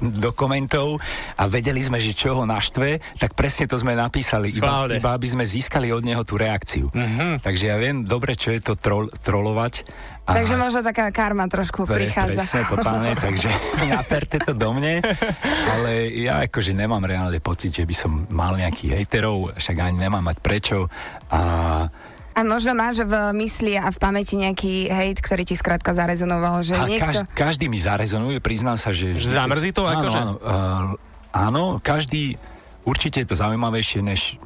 do 0.03 0.35
komentov 0.35 0.99
a 1.39 1.47
vedeli 1.47 1.79
sme, 1.83 2.03
že 2.03 2.11
čo 2.11 2.39
ho 2.39 2.45
naštve, 2.45 3.19
tak 3.23 3.39
presne 3.39 3.71
to 3.71 3.79
sme 3.79 3.95
napísali, 3.95 4.51
iba, 4.51 4.67
Schválne. 4.67 4.99
iba 4.99 5.11
aby 5.15 5.27
sme 5.31 5.45
získali 5.47 5.95
od 5.95 6.03
neho 6.03 6.23
tú 6.27 6.37
reakciu. 6.37 6.91
Mm-hmm. 6.91 7.41
Takže 7.41 7.65
ja 7.71 7.77
viem 7.79 8.05
dobre, 8.05 8.35
čo 8.35 8.53
je 8.53 8.61
to 8.61 8.75
trol, 8.97 9.05
trolovať. 9.21 9.85
A 10.27 10.43
Takže 10.43 10.59
možno 10.59 10.81
taká 10.83 11.13
karma 11.15 11.47
trošku 11.47 11.87
pre, 11.87 12.11
prichádza. 12.11 12.43
presne, 12.43 12.63
totálne, 12.67 13.13
takže 13.29 13.51
naperte 13.95 14.39
to 14.43 14.57
do 14.57 14.73
mne, 14.75 15.05
ale 15.71 16.11
ja 16.17 16.43
akože 16.49 16.75
nemám 16.75 17.05
reálne 17.05 17.39
pocit, 17.39 17.71
že 17.71 17.85
by 17.87 17.95
som 17.95 18.27
mal 18.33 18.57
nejakých 18.57 18.97
hejterov, 18.99 19.55
však 19.55 19.77
ani 19.77 20.09
nemám 20.09 20.25
mať 20.25 20.37
prečo 20.43 20.91
a 21.31 21.41
A 22.37 22.45
možno 22.45 22.77
máš 22.77 23.01
v 23.01 23.15
mysli 23.39 23.81
a 23.81 23.89
v 23.89 23.97
pamäti 23.97 24.37
nejaký 24.37 24.91
hejt, 24.93 25.25
ktorý 25.25 25.47
ti 25.47 25.57
skrátka 25.57 25.95
zarezonoval, 25.97 26.67
že 26.67 26.77
a 26.77 26.85
niekto... 26.85 27.25
každý, 27.25 27.25
každý 27.33 27.67
mi 27.71 27.79
zarezonuje, 27.81 28.45
priznám 28.45 28.77
sa, 28.77 28.93
že... 28.93 29.17
Zamrzí 29.17 29.73
to 29.73 29.89
áno, 29.89 29.93
akože? 29.95 30.21
Áno, 30.21 30.33
uh, 30.37 30.85
áno, 31.33 31.65
každý, 31.81 32.37
určite 32.85 33.25
je 33.25 33.29
to 33.33 33.37
zaujímavejšie, 33.41 34.01
než 34.05 34.37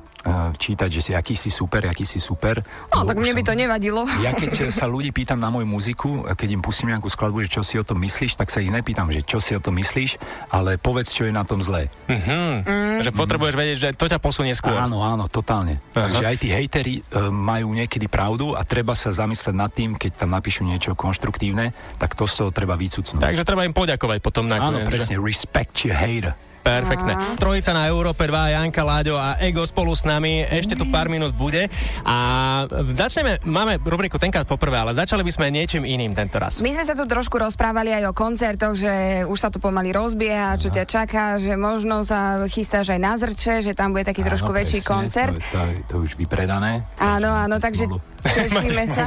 čítať, 0.57 0.89
že 0.93 1.01
si 1.01 1.13
aký 1.17 1.33
si 1.33 1.49
super, 1.49 1.89
aký 1.89 2.05
si 2.05 2.21
super. 2.21 2.61
No, 2.93 3.09
tak 3.09 3.17
mne 3.17 3.33
by 3.33 3.43
to 3.45 3.55
nevadilo. 3.57 4.03
Ja 4.21 4.37
keď 4.37 4.69
sa 4.69 4.85
ľudí 4.85 5.17
pýtam 5.17 5.41
na 5.41 5.49
moju 5.49 5.65
muziku, 5.65 6.29
keď 6.37 6.49
im 6.53 6.61
pustím 6.61 6.93
nejakú 6.93 7.09
skladbu, 7.09 7.49
že 7.49 7.57
čo 7.57 7.63
si 7.65 7.81
o 7.81 7.85
tom 7.87 7.97
myslíš, 8.05 8.37
tak 8.37 8.53
sa 8.53 8.61
ich 8.61 8.69
nepýtam, 8.69 9.09
že 9.09 9.25
čo 9.25 9.41
si 9.41 9.57
o 9.57 9.61
tom 9.65 9.81
myslíš, 9.81 10.21
ale 10.53 10.77
povedz, 10.77 11.17
čo 11.17 11.25
je 11.25 11.33
na 11.33 11.41
tom 11.43 11.65
zlé. 11.65 11.89
Mm. 12.05 13.01
Že 13.01 13.11
potrebuješ 13.17 13.55
vedieť, 13.57 13.77
že 13.81 13.89
to 13.97 14.13
ťa 14.13 14.21
posunie 14.21 14.53
skôr. 14.53 14.77
Áno, 14.77 15.01
áno, 15.01 15.25
totálne. 15.33 15.81
Aha. 15.97 16.13
Takže 16.13 16.25
aj 16.29 16.37
tí 16.37 16.49
hejteri 16.53 16.95
e, 17.01 17.03
majú 17.33 17.73
niekedy 17.73 18.13
pravdu 18.13 18.53
a 18.53 18.61
treba 18.61 18.93
sa 18.93 19.09
zamyslieť 19.09 19.57
nad 19.57 19.73
tým, 19.73 19.97
keď 19.97 20.21
tam 20.21 20.37
napíšu 20.37 20.69
niečo 20.69 20.93
konštruktívne, 20.93 21.73
tak 21.97 22.13
to 22.13 22.29
z 22.29 22.45
toho 22.45 22.51
treba 22.53 22.77
vycucnúť. 22.77 23.25
Takže 23.25 23.43
treba 23.49 23.65
im 23.65 23.73
poďakovať 23.73 24.21
potom 24.21 24.45
na 24.45 24.61
Áno, 24.61 24.85
presne, 24.85 25.17
respect 25.17 25.89
your 25.89 25.97
hater. 25.97 26.37
Perfektné. 26.61 27.17
Trojica 27.41 27.73
na 27.73 27.89
Európe 27.89 28.29
2, 28.29 28.53
Janka 28.53 28.85
Láďo 28.85 29.17
a 29.17 29.41
Ego 29.41 29.65
spolu 29.65 29.97
s 29.97 30.05
nami. 30.11 30.43
Ešte 30.43 30.75
tu 30.75 30.85
pár 30.91 31.07
minút 31.07 31.31
bude. 31.39 31.71
A 32.03 32.17
začneme, 32.95 33.39
máme 33.47 33.79
rubriku 33.79 34.19
tenkrát 34.19 34.45
poprvé, 34.45 34.83
ale 34.83 34.93
začali 34.99 35.23
by 35.23 35.33
sme 35.33 35.47
niečím 35.55 35.87
iným 35.87 36.11
tento 36.11 36.43
raz. 36.43 36.59
My 36.59 36.75
sme 36.75 36.83
sa 36.83 36.99
tu 36.99 37.07
trošku 37.07 37.39
rozprávali 37.39 37.95
aj 37.95 38.11
o 38.11 38.13
koncertoch, 38.17 38.75
že 38.75 39.23
už 39.25 39.39
sa 39.39 39.49
to 39.55 39.63
pomaly 39.63 39.95
rozbieha, 39.95 40.59
čo 40.59 40.75
ťa 40.75 40.85
čaká, 40.85 41.39
že 41.39 41.55
možno 41.55 42.03
sa 42.03 42.43
chystáš 42.51 42.91
aj 42.91 43.01
na 43.01 43.15
zrče, 43.15 43.63
že 43.63 43.73
tam 43.79 43.95
bude 43.95 44.03
taký 44.03 44.27
trošku 44.27 44.51
Áno, 44.51 44.59
väčší 44.59 44.81
presne, 44.83 44.91
koncert. 44.91 45.35
To, 45.39 45.43
to, 45.55 45.61
to 45.87 45.95
už 46.03 46.11
vypredané. 46.19 46.83
Áno, 46.99 47.31
áno, 47.31 47.57
takže 47.63 47.87
tešíme 48.25 48.85
sa. 48.91 49.05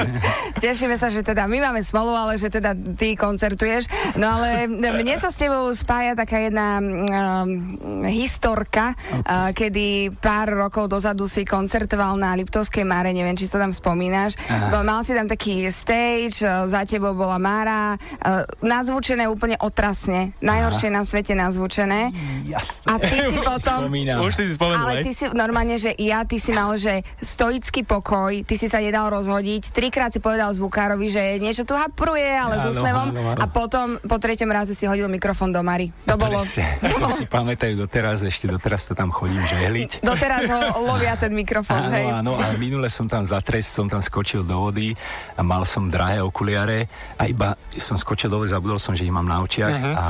tešíme 0.64 0.96
sa, 0.96 1.08
že 1.08 1.24
teda 1.24 1.48
my 1.48 1.58
máme 1.60 1.80
smolu, 1.84 2.12
ale 2.12 2.36
že 2.36 2.52
teda 2.52 2.76
ty 2.96 3.16
koncertuješ. 3.16 3.88
No 4.16 4.40
ale 4.40 4.68
mne 4.68 5.16
sa 5.16 5.32
s 5.32 5.40
tebou 5.40 5.68
spája 5.72 6.12
taká 6.16 6.42
jedna 6.44 6.80
um, 6.80 8.04
historka, 8.08 8.92
uh, 8.94 9.50
kedy 9.56 10.12
pár 10.32 10.48
rokov 10.48 10.88
dozadu 10.88 11.28
si 11.28 11.44
koncertoval 11.44 12.16
na 12.16 12.32
Liptovskej 12.32 12.88
Mare, 12.88 13.12
neviem, 13.12 13.36
či 13.36 13.44
sa 13.44 13.60
tam 13.60 13.68
spomínaš. 13.68 14.40
Bol, 14.72 14.80
mal 14.80 15.04
si 15.04 15.12
tam 15.12 15.28
taký 15.28 15.68
stage, 15.68 16.40
uh, 16.40 16.64
za 16.64 16.88
tebou 16.88 17.12
bola 17.12 17.36
Mara, 17.36 18.00
uh, 18.00 18.48
nazvučené 18.64 19.28
úplne 19.28 19.60
otrasne. 19.60 20.32
Najhoršie 20.40 20.88
na 20.88 21.04
svete 21.04 21.36
nazvučené. 21.36 22.08
Jasné. 22.48 22.86
A 22.88 22.96
ty 22.96 23.12
si 23.28 23.36
potom... 23.44 23.92
Spomínam. 23.92 24.24
Už 24.24 24.32
si 24.32 24.48
si 24.48 24.56
spomenul, 24.56 24.80
Ale 24.80 25.04
ty 25.04 25.12
si 25.12 25.28
normálne, 25.36 25.76
že 25.76 25.92
ja, 26.00 26.24
ty 26.24 26.40
si 26.40 26.48
mal, 26.56 26.80
že 26.80 27.04
stoický 27.20 27.84
pokoj, 27.84 28.32
ty 28.48 28.56
si 28.56 28.72
sa 28.72 28.80
nedal 28.80 29.12
rozhodiť, 29.12 29.68
trikrát 29.68 30.16
si 30.16 30.20
povedal 30.24 30.48
zvukárovi, 30.56 31.12
že 31.12 31.36
niečo 31.44 31.68
tu 31.68 31.76
hapruje, 31.76 32.24
ale 32.24 32.56
s 32.56 32.64
Áno, 32.64 32.72
úsmevom 32.72 33.08
áno, 33.12 33.20
áno. 33.36 33.40
a 33.42 33.44
potom 33.52 34.00
po 34.00 34.16
treťom 34.16 34.48
raze 34.48 34.72
si 34.72 34.88
hodil 34.88 35.12
mikrofón 35.12 35.52
do 35.52 35.60
Mary. 35.60 35.92
To 36.08 36.16
bolo... 36.16 36.40
Presne, 36.40 36.80
to 36.80 37.12
si 37.12 37.28
pamätajú 37.28 37.76
doteraz, 37.76 38.24
ešte 38.24 38.48
doteraz 38.48 38.88
to 38.88 38.96
tam 38.96 39.12
chodím 39.12 39.44
žehliť. 39.44 40.00
Doteraz 40.22 40.46
ho 40.46 40.86
lovia 40.86 41.18
ten 41.18 41.34
mikrofón, 41.34 41.90
hej. 41.90 42.06
Áno, 42.06 42.38
áno, 42.38 42.38
ale 42.38 42.54
minule 42.54 42.86
som 42.86 43.10
tam 43.10 43.26
zatrest, 43.26 43.74
som 43.74 43.90
tam 43.90 43.98
skočil 43.98 44.46
do 44.46 44.54
vody 44.54 44.94
a 45.34 45.42
mal 45.42 45.66
som 45.66 45.90
drahé 45.90 46.22
okuliare 46.22 46.86
a 47.18 47.26
iba 47.26 47.58
som 47.74 47.98
skočil 47.98 48.30
dole, 48.30 48.46
zabudol 48.46 48.78
som, 48.78 48.94
že 48.94 49.02
ich 49.02 49.10
mám 49.10 49.26
na 49.26 49.42
očiach 49.42 49.74
Mhm. 49.74 49.92
a 49.98 50.06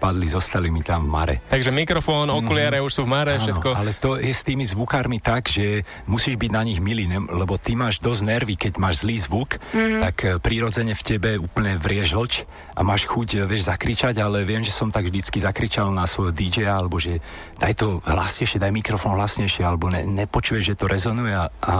padli, 0.00 0.24
zostali 0.24 0.72
mi 0.72 0.80
tam 0.80 1.04
v 1.04 1.10
mare. 1.12 1.34
Takže 1.52 1.68
mikrofón, 1.68 2.32
okuliare 2.32 2.80
už 2.80 2.92
sú 2.96 3.02
v 3.04 3.12
mare, 3.12 3.36
všetko. 3.36 3.68
Áno, 3.76 3.80
ale 3.84 3.92
to 3.92 4.16
je 4.16 4.32
s 4.32 4.40
tými 4.40 4.64
zvukármi 4.64 5.20
tak, 5.20 5.52
že 5.52 5.84
musíš 6.08 6.40
byť 6.40 6.50
na 6.56 6.64
nich 6.64 6.80
milý, 6.80 7.04
ne? 7.04 7.20
lebo 7.28 7.60
ty 7.60 7.76
máš 7.76 8.00
dosť 8.00 8.22
nervy, 8.24 8.56
keď 8.56 8.80
máš 8.80 9.04
zlý 9.04 9.20
zvuk, 9.20 9.60
mm-hmm. 9.60 10.00
tak 10.00 10.16
e, 10.24 10.28
prirodzene 10.40 10.96
v 10.96 11.02
tebe 11.04 11.30
úplne 11.36 11.76
vrie 11.76 12.00
žlč 12.00 12.48
a 12.72 12.80
máš 12.80 13.04
chuť, 13.04 13.28
e, 13.36 13.38
vieš, 13.44 13.68
zakričať, 13.68 14.16
ale 14.24 14.48
viem, 14.48 14.64
že 14.64 14.72
som 14.72 14.88
tak 14.88 15.12
vždycky 15.12 15.36
zakričal 15.36 15.92
na 15.92 16.08
svojho 16.08 16.32
DJ 16.32 16.72
alebo 16.72 16.96
že 16.96 17.20
daj 17.60 17.76
to 17.76 18.00
hlasnejšie, 18.08 18.56
daj 18.56 18.72
mikrofón 18.72 19.20
hlasnejšie, 19.20 19.60
alebo 19.60 19.92
ne, 19.92 20.08
nepočuješ, 20.08 20.72
že 20.72 20.78
to 20.80 20.88
rezonuje 20.88 21.36
a, 21.36 21.52
a 21.60 21.76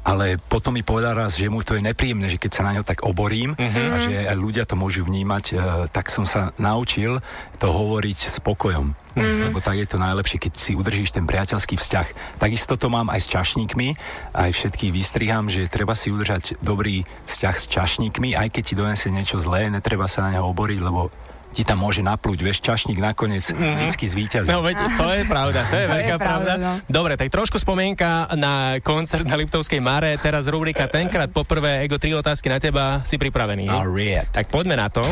ale 0.00 0.40
potom 0.40 0.72
mi 0.72 0.80
povedal 0.80 1.12
raz, 1.12 1.36
že 1.36 1.52
mu 1.52 1.60
to 1.60 1.76
je 1.76 1.84
nepríjemné, 1.84 2.26
že 2.32 2.40
keď 2.40 2.50
sa 2.56 2.66
na 2.66 2.72
ňo 2.76 2.84
tak 2.84 3.04
oborím 3.04 3.52
uh-huh. 3.52 3.92
a 3.92 3.96
že 4.00 4.12
aj 4.28 4.36
ľudia 4.36 4.64
to 4.64 4.74
môžu 4.76 5.04
vnímať, 5.04 5.44
uh, 5.52 5.60
tak 5.92 6.08
som 6.08 6.24
sa 6.24 6.56
naučil 6.56 7.20
to 7.60 7.68
hovoriť 7.68 8.18
s 8.32 8.36
pokojom. 8.40 8.96
Mm-hmm. 9.10 9.50
Lebo 9.50 9.58
tak 9.58 9.74
je 9.74 9.90
to 9.90 9.98
najlepšie, 9.98 10.38
keď 10.38 10.52
si 10.54 10.72
udržíš 10.78 11.10
ten 11.10 11.26
priateľský 11.26 11.74
vzťah. 11.74 12.38
Takisto 12.38 12.78
to 12.78 12.86
mám 12.86 13.10
aj 13.10 13.26
s 13.26 13.28
čašníkmi, 13.34 13.98
aj 14.38 14.50
všetkých 14.54 14.94
vystriham, 14.94 15.50
že 15.50 15.66
treba 15.66 15.98
si 15.98 16.14
udržať 16.14 16.62
dobrý 16.62 17.02
vzťah 17.26 17.56
s 17.58 17.66
čašníkmi, 17.66 18.38
aj 18.38 18.48
keď 18.54 18.62
ti 18.62 18.74
donesie 18.78 19.10
niečo 19.10 19.42
zlé, 19.42 19.66
netreba 19.66 20.06
sa 20.06 20.30
na 20.30 20.38
neho 20.38 20.46
oboriť, 20.46 20.78
lebo 20.78 21.10
ti 21.50 21.66
tam 21.66 21.82
môže 21.82 22.00
naplúť, 22.00 22.38
vieš, 22.46 22.62
čašník 22.62 23.02
nakoniec 23.02 23.42
mm-hmm. 23.50 23.74
vždycky 23.82 24.04
zvýťazí. 24.06 24.48
No 24.50 24.62
veď, 24.62 24.78
to 24.94 25.06
je 25.10 25.22
pravda, 25.26 25.66
to 25.66 25.76
je 25.76 25.86
to 25.90 25.92
veľká 25.98 26.14
je 26.14 26.22
pravda. 26.22 26.52
pravda. 26.56 26.62
No. 26.62 26.72
Dobre, 26.86 27.18
tak 27.18 27.28
trošku 27.28 27.58
spomienka 27.58 28.30
na 28.38 28.78
koncert 28.80 29.26
na 29.26 29.34
Liptovskej 29.34 29.82
Mare, 29.82 30.14
teraz 30.22 30.46
rubrika 30.46 30.86
Tenkrát 30.86 31.30
poprvé, 31.30 31.82
Ego, 31.82 31.98
tri 31.98 32.14
otázky 32.14 32.46
na 32.46 32.58
teba, 32.62 33.02
si 33.02 33.18
pripravený? 33.18 33.66
Right. 33.90 34.30
Tak 34.30 34.50
poďme 34.50 34.78
na 34.78 34.86
to. 34.86 35.02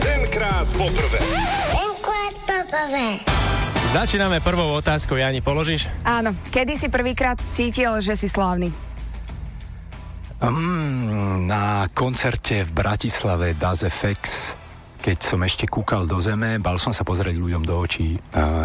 Tenkrát 0.00 0.68
poprvé. 0.72 1.20
Tenkrát 1.72 2.34
poprvé. 2.48 3.20
Začíname 3.94 4.42
prvou 4.42 4.74
otázkou, 4.74 5.14
Jani, 5.14 5.38
položíš? 5.38 5.86
Áno, 6.02 6.34
kedy 6.50 6.74
si 6.74 6.88
prvýkrát 6.90 7.38
cítil, 7.54 7.94
že 8.02 8.18
si 8.18 8.26
slávny? 8.26 8.74
Um, 10.42 11.46
na 11.46 11.86
koncerte 11.94 12.66
v 12.66 12.70
Bratislave 12.74 13.54
Das 13.54 13.86
FX 13.86 14.52
keď 15.04 15.20
som 15.20 15.44
ešte 15.44 15.68
kúkal 15.68 16.08
do 16.08 16.16
zeme, 16.16 16.56
bal 16.56 16.80
som 16.80 16.96
sa 16.96 17.04
pozrieť 17.04 17.36
ľuďom 17.36 17.60
do 17.68 17.76
očí. 17.76 18.16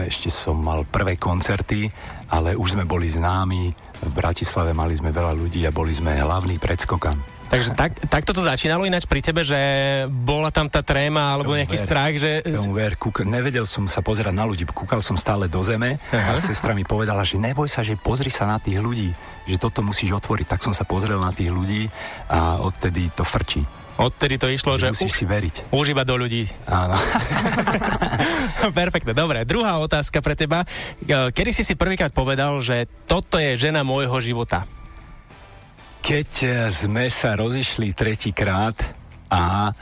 Ešte 0.08 0.32
som 0.32 0.56
mal 0.56 0.88
prvé 0.88 1.20
koncerty, 1.20 1.92
ale 2.32 2.56
už 2.56 2.80
sme 2.80 2.88
boli 2.88 3.12
známi. 3.12 3.76
V 4.00 4.12
Bratislave 4.16 4.72
mali 4.72 4.96
sme 4.96 5.12
veľa 5.12 5.36
ľudí 5.36 5.68
a 5.68 5.76
boli 5.76 5.92
sme 5.92 6.16
hlavný 6.16 6.56
predskokan. 6.56 7.20
Takže 7.50 7.74
tak, 7.76 7.92
takto 8.08 8.32
to 8.32 8.46
začínalo 8.46 8.86
ináč 8.86 9.04
pri 9.10 9.26
tebe, 9.26 9.42
že 9.44 9.58
bola 10.08 10.54
tam 10.54 10.70
tá 10.70 10.86
tréma 10.86 11.34
alebo 11.34 11.52
tomu 11.52 11.60
nejaký 11.60 11.76
ver, 11.82 11.86
strach, 11.90 12.14
že... 12.16 12.46
Tomu 12.46 12.78
ver, 12.78 12.94
kúka, 12.94 13.26
nevedel 13.26 13.66
som 13.66 13.90
sa 13.90 14.06
pozerať 14.06 14.32
na 14.38 14.46
ľudí, 14.46 14.70
kúkal 14.70 15.02
som 15.02 15.18
stále 15.18 15.50
do 15.50 15.60
zeme 15.66 15.98
Aha. 16.14 16.38
a 16.38 16.40
sestra 16.40 16.78
mi 16.78 16.86
povedala, 16.86 17.26
že 17.26 17.42
neboj 17.42 17.66
sa, 17.66 17.82
že 17.82 17.98
pozri 17.98 18.30
sa 18.30 18.46
na 18.46 18.62
tých 18.62 18.78
ľudí, 18.78 19.10
že 19.50 19.58
toto 19.58 19.82
musíš 19.82 20.14
otvoriť. 20.14 20.46
Tak 20.46 20.62
som 20.62 20.78
sa 20.78 20.86
pozrel 20.86 21.18
na 21.18 21.34
tých 21.34 21.50
ľudí 21.50 21.90
a 22.30 22.62
odtedy 22.62 23.10
to 23.18 23.26
frčí. 23.26 23.66
Odtedy 24.00 24.40
to 24.40 24.48
išlo, 24.48 24.80
že... 24.80 24.96
Musíš 24.96 25.12
už, 25.12 25.20
si 25.20 25.26
veriť. 25.28 25.56
Už 25.76 25.92
iba 25.92 26.08
do 26.08 26.16
ľudí. 26.16 26.48
Áno. 26.64 26.96
Perfektne, 28.80 29.12
dobre. 29.12 29.44
Druhá 29.44 29.76
otázka 29.84 30.24
pre 30.24 30.40
teba. 30.40 30.64
Kedy 31.04 31.52
si 31.52 31.68
si 31.68 31.76
prvýkrát 31.76 32.16
povedal, 32.16 32.64
že 32.64 32.88
toto 33.12 33.36
je 33.36 33.60
žena 33.60 33.84
môjho 33.84 34.16
života? 34.24 34.64
Keď 36.00 36.30
e, 36.48 36.50
sme 36.72 37.12
sa 37.12 37.36
rozišli 37.36 37.92
tretíkrát 37.92 38.80
a 39.28 39.76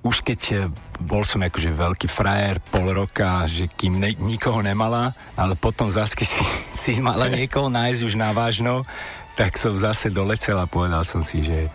už 0.00 0.24
keď 0.24 0.40
e, 0.48 0.56
bol 1.04 1.20
som 1.28 1.44
akože 1.44 1.68
veľký 1.68 2.08
frajer 2.08 2.64
pol 2.72 2.96
roka, 2.96 3.44
že 3.44 3.68
kým 3.68 4.00
ne, 4.00 4.16
nikoho 4.24 4.64
nemala, 4.64 5.12
ale 5.36 5.52
potom 5.52 5.92
zase 5.92 6.16
keď 6.16 6.28
si, 6.40 6.44
si 6.72 6.92
mala 6.96 7.28
niekoho 7.28 7.68
nájsť 7.68 8.00
už 8.08 8.14
na 8.16 8.32
vážno, 8.32 8.88
tak 9.36 9.60
som 9.60 9.76
zase 9.76 10.08
dolecel 10.08 10.56
a 10.56 10.64
povedal 10.64 11.04
som 11.04 11.20
si, 11.20 11.44
že 11.44 11.68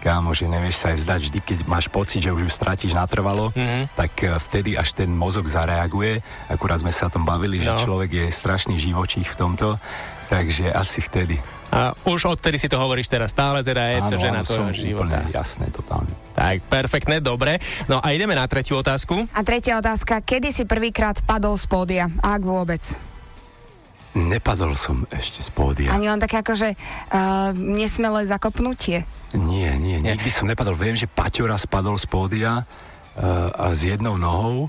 kámo, 0.00 0.32
že 0.32 0.48
nevieš 0.48 0.80
sa 0.80 0.96
aj 0.96 0.96
vzdať 1.04 1.20
vždy, 1.28 1.38
keď 1.44 1.58
máš 1.68 1.86
pocit, 1.92 2.24
že 2.24 2.32
už 2.32 2.48
ju 2.48 2.50
stratíš 2.50 2.96
natrvalo, 2.96 3.52
mm-hmm. 3.52 3.92
tak 3.94 4.12
eh, 4.24 4.34
vtedy 4.40 4.74
až 4.80 4.96
ten 4.96 5.12
mozog 5.12 5.44
zareaguje. 5.44 6.24
Akurát 6.48 6.80
sme 6.80 6.90
sa 6.90 7.06
o 7.06 7.14
tom 7.14 7.28
bavili, 7.28 7.60
no. 7.60 7.76
že 7.76 7.84
človek 7.84 8.10
je 8.10 8.26
strašný 8.32 8.80
živočích 8.80 9.28
v 9.28 9.36
tomto, 9.36 9.76
takže 10.32 10.72
asi 10.72 11.04
vtedy. 11.04 11.36
A 11.70 11.94
už 12.02 12.26
odtedy 12.26 12.58
si 12.58 12.66
to 12.66 12.82
hovoríš 12.82 13.06
teraz 13.06 13.30
stále, 13.30 13.62
teda 13.62 13.94
je 13.94 13.98
áno, 14.02 14.10
to 14.10 14.16
žena 14.18 14.40
tvojho 14.42 14.74
života. 14.74 15.22
Úplne 15.22 15.30
jasné, 15.30 15.66
totálne. 15.70 16.10
Tak, 16.34 16.66
perfektné, 16.66 17.22
dobre. 17.22 17.62
No 17.86 18.02
a 18.02 18.10
ideme 18.10 18.34
na 18.34 18.42
tretiu 18.50 18.82
otázku. 18.82 19.30
A 19.30 19.40
tretia 19.46 19.78
otázka, 19.78 20.18
kedy 20.18 20.50
si 20.50 20.66
prvýkrát 20.66 21.22
padol 21.22 21.54
z 21.54 21.70
pódia? 21.70 22.04
Ak 22.26 22.42
vôbec? 22.42 22.82
Nepadol 24.10 24.74
som 24.74 25.06
ešte 25.14 25.38
z 25.38 25.50
pódia. 25.54 25.94
Ani 25.94 26.10
len 26.10 26.18
také 26.18 26.42
akože 26.42 26.74
uh, 26.74 27.54
nesmelé 27.54 28.26
zakopnutie? 28.26 29.06
Nie, 29.38 29.78
nie, 29.78 30.02
nikdy 30.02 30.26
som 30.34 30.50
nepadol. 30.50 30.74
Viem, 30.74 30.98
že 30.98 31.06
Paťo 31.06 31.46
raz 31.46 31.62
padol 31.62 31.94
z 31.94 32.10
pódia 32.10 32.66
uh, 32.66 33.54
a 33.54 33.70
s 33.70 33.86
jednou 33.86 34.18
nohou 34.18 34.66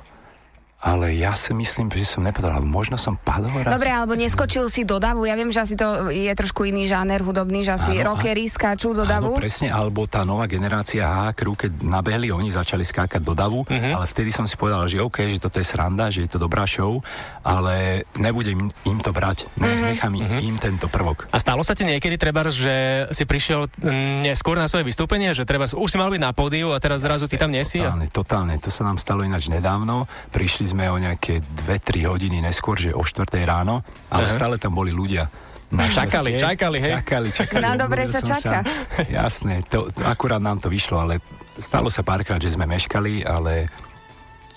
ale 0.81 1.13
ja 1.13 1.37
si 1.37 1.53
myslím, 1.53 1.93
že 1.93 2.17
som 2.17 2.25
nepadol, 2.25 2.57
alebo 2.57 2.65
možno 2.65 2.97
som 2.97 3.13
padol 3.13 3.53
raz. 3.61 3.77
Dobre, 3.77 3.93
alebo 3.93 4.17
neskočil 4.17 4.65
si 4.73 4.81
do 4.81 4.97
davu, 4.97 5.29
ja 5.29 5.37
viem, 5.37 5.53
že 5.53 5.61
asi 5.61 5.75
to 5.77 6.09
je 6.09 6.33
trošku 6.33 6.65
iný 6.65 6.89
žáner 6.89 7.21
hudobný, 7.21 7.61
že 7.61 7.77
asi 7.77 8.01
áno, 8.01 8.17
rockery 8.17 8.49
skáču 8.49 8.97
do 8.97 9.05
davu. 9.05 9.37
Áno, 9.37 9.37
presne, 9.37 9.69
alebo 9.69 10.09
tá 10.09 10.25
nová 10.25 10.49
generácia 10.49 11.05
H 11.05 11.37
Crew, 11.37 11.53
keď 11.53 11.85
nabehli, 11.85 12.33
oni 12.33 12.49
začali 12.49 12.81
skákať 12.81 13.21
do 13.21 13.37
davu, 13.37 13.61
uh-huh. 13.61 13.93
ale 13.93 14.09
vtedy 14.09 14.33
som 14.33 14.49
si 14.49 14.57
povedal, 14.57 14.89
že 14.89 14.97
OK, 14.97 15.21
že 15.29 15.37
toto 15.37 15.61
je 15.61 15.69
sranda, 15.69 16.09
že 16.09 16.25
je 16.25 16.33
to 16.33 16.41
dobrá 16.41 16.65
show, 16.65 16.97
ale 17.45 18.01
nebudem 18.17 18.73
im 18.89 18.99
to 19.05 19.13
brať, 19.13 19.45
ne, 19.61 19.69
uh-huh. 19.69 19.85
nechám 19.93 20.13
uh-huh. 20.17 20.41
im 20.41 20.57
tento 20.57 20.89
prvok. 20.89 21.29
A 21.29 21.37
stalo 21.37 21.61
sa 21.61 21.77
ti 21.77 21.85
niekedy, 21.85 22.17
treba, 22.17 22.41
že 22.49 23.05
si 23.13 23.29
prišiel 23.29 23.69
neskôr 24.25 24.57
na 24.57 24.65
svoje 24.65 24.89
vystúpenie, 24.89 25.37
že 25.37 25.45
treba, 25.45 25.69
už 25.69 25.89
si 25.93 26.01
mal 26.01 26.09
byť 26.09 26.21
na 26.25 26.33
pódiu 26.33 26.73
a 26.73 26.81
teraz 26.81 27.05
zrazu 27.05 27.29
ty 27.29 27.37
tam 27.37 27.53
nesi? 27.53 27.77
Totálne, 27.77 28.07
totálne, 28.09 28.55
to 28.57 28.73
sa 28.73 28.81
nám 28.81 28.97
stalo 28.97 29.21
ináč 29.21 29.45
nedávno, 29.45 30.09
prišli 30.33 30.70
sme 30.71 30.87
o 30.87 30.95
nejaké 30.95 31.43
2-3 31.67 32.07
hodiny 32.07 32.39
neskôr, 32.39 32.79
že 32.79 32.95
o 32.95 33.03
4 33.03 33.27
ráno, 33.43 33.83
ale 34.07 34.27
uh-huh. 34.27 34.37
stále 34.39 34.55
tam 34.55 34.75
boli 34.75 34.95
ľudia. 34.95 35.27
Na 35.71 35.87
čakali, 35.87 36.35
šťastie, 36.35 36.43
čakali, 36.43 36.77
hej? 36.83 36.93
Čakali, 36.99 37.29
čakali. 37.31 37.63
Na 37.63 37.73
dobre 37.79 38.03
sa 38.11 38.19
čaká. 38.19 38.59
Sa, 38.59 39.07
jasné, 39.07 39.63
to, 39.71 39.87
to, 39.87 40.03
akurát 40.03 40.43
nám 40.43 40.59
to 40.59 40.67
vyšlo, 40.67 40.99
ale 40.99 41.23
stalo 41.55 41.87
sa 41.87 42.03
párkrát, 42.03 42.43
že 42.43 42.51
sme 42.51 42.67
meškali, 42.67 43.23
ale 43.23 43.71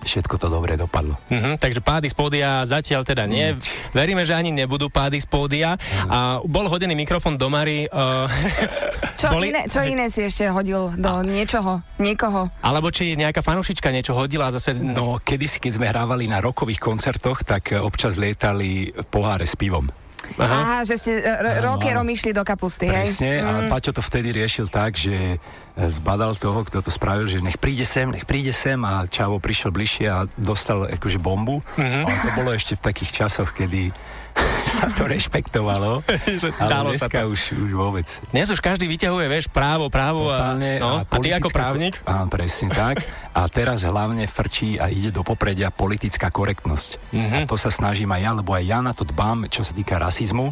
všetko 0.05 0.37
to 0.37 0.47
dobre 0.53 0.77
dopadlo. 0.77 1.17
Uh-huh, 1.33 1.57
takže 1.57 1.81
pády 1.81 2.07
z 2.13 2.17
pódia 2.17 2.63
zatiaľ 2.69 3.03
teda 3.03 3.25
nie. 3.25 3.57
Nič. 3.57 3.65
Veríme, 3.97 4.23
že 4.29 4.37
ani 4.37 4.53
nebudú 4.53 4.93
pády 4.93 5.19
z 5.19 5.27
pódia. 5.27 5.75
Uh-huh. 5.75 6.13
A 6.13 6.19
bol 6.45 6.69
hodený 6.69 6.95
mikrofón 6.95 7.41
do 7.41 7.49
Mary. 7.49 7.89
Uh, 7.89 8.29
čo, 9.21 9.33
boli... 9.33 9.51
iné, 9.51 9.67
čo 9.67 9.81
iné 9.83 10.13
si 10.13 10.29
ešte 10.29 10.47
hodil 10.53 10.93
do 10.95 11.13
a... 11.19 11.25
niečoho, 11.25 11.81
niekoho? 11.99 12.53
Alebo 12.61 12.93
či 12.93 13.17
nejaká 13.17 13.41
fanušička 13.41 13.89
niečo 13.91 14.13
hodila 14.15 14.53
zase... 14.53 14.77
No, 14.77 15.19
kedysi, 15.19 15.59
keď 15.59 15.73
sme 15.81 15.87
hrávali 15.89 16.29
na 16.29 16.45
rokových 16.45 16.79
koncertoch, 16.79 17.43
tak 17.43 17.75
občas 17.75 18.21
lietali 18.21 18.93
poháre 19.09 19.49
s 19.49 19.57
pivom. 19.57 20.04
Aha. 20.35 20.51
Aha, 20.51 20.79
že 20.83 20.99
ste 20.99 21.23
r- 21.23 21.63
rockerom 21.63 22.07
išli 22.11 22.35
do 22.35 22.43
kapusty, 22.43 22.91
Presne, 22.91 23.39
hej? 23.39 23.39
a 23.41 23.51
mm. 23.65 23.71
Paťo 23.71 23.95
to 23.95 24.03
vtedy 24.03 24.35
riešil 24.35 24.67
tak, 24.67 24.99
že 24.99 25.39
zbadal 25.75 26.35
toho, 26.39 26.63
kto 26.67 26.83
to 26.83 26.91
spravil, 26.91 27.27
že 27.27 27.43
nech 27.43 27.59
príde 27.59 27.83
sem, 27.87 28.11
nech 28.11 28.27
príde 28.27 28.55
sem 28.55 28.79
a 28.83 29.07
Čavo 29.07 29.43
prišiel 29.43 29.71
bližšie 29.75 30.07
a 30.11 30.27
dostal 30.39 30.87
akože 30.87 31.19
bombu. 31.19 31.63
Mm-hmm. 31.79 32.03
A 32.07 32.11
to 32.11 32.31
bolo 32.35 32.51
ešte 32.55 32.79
v 32.79 32.83
takých 32.83 33.11
časoch, 33.27 33.51
kedy 33.55 33.91
sa 34.83 34.91
to 34.91 35.07
rešpektovalo, 35.07 36.03
ale 36.61 36.71
Dalo 36.71 36.91
dneska 36.91 37.07
sa 37.07 37.25
to. 37.27 37.31
Už, 37.31 37.41
už 37.55 37.71
vôbec. 37.73 38.07
Dnes 38.35 38.51
už 38.51 38.59
každý 38.59 38.91
vyťahuje, 38.91 39.27
vieš, 39.31 39.47
právo, 39.47 39.87
právo 39.87 40.27
Totálne, 40.27 40.79
a, 40.79 40.83
no, 40.83 40.93
a, 41.03 41.07
a 41.07 41.17
ty 41.23 41.31
ako 41.31 41.49
právnik? 41.55 42.03
Áno, 42.03 42.27
presne 42.27 42.75
tak. 42.75 43.07
A 43.31 43.47
teraz 43.47 43.87
hlavne 43.87 44.27
frčí 44.27 44.79
a 44.79 44.91
ide 44.91 45.15
do 45.15 45.23
popredia 45.23 45.71
politická 45.71 46.31
korektnosť. 46.31 46.91
Mm-hmm. 47.15 47.43
A 47.47 47.49
to 47.49 47.55
sa 47.55 47.71
snažím 47.71 48.11
aj 48.11 48.21
ja, 48.21 48.31
lebo 48.35 48.51
aj 48.55 48.65
ja 48.67 48.79
na 48.83 48.93
to 48.95 49.07
dbám, 49.07 49.47
čo 49.47 49.63
sa 49.63 49.71
týka 49.71 49.99
rasizmu, 49.99 50.51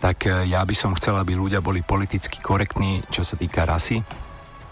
tak 0.00 0.24
e, 0.24 0.48
ja 0.48 0.64
by 0.64 0.74
som 0.76 0.96
chcel, 0.96 1.20
aby 1.20 1.36
ľudia 1.36 1.60
boli 1.60 1.84
politicky 1.84 2.40
korektní, 2.40 3.04
čo 3.12 3.20
sa 3.20 3.36
týka 3.36 3.68
rasy. 3.68 4.00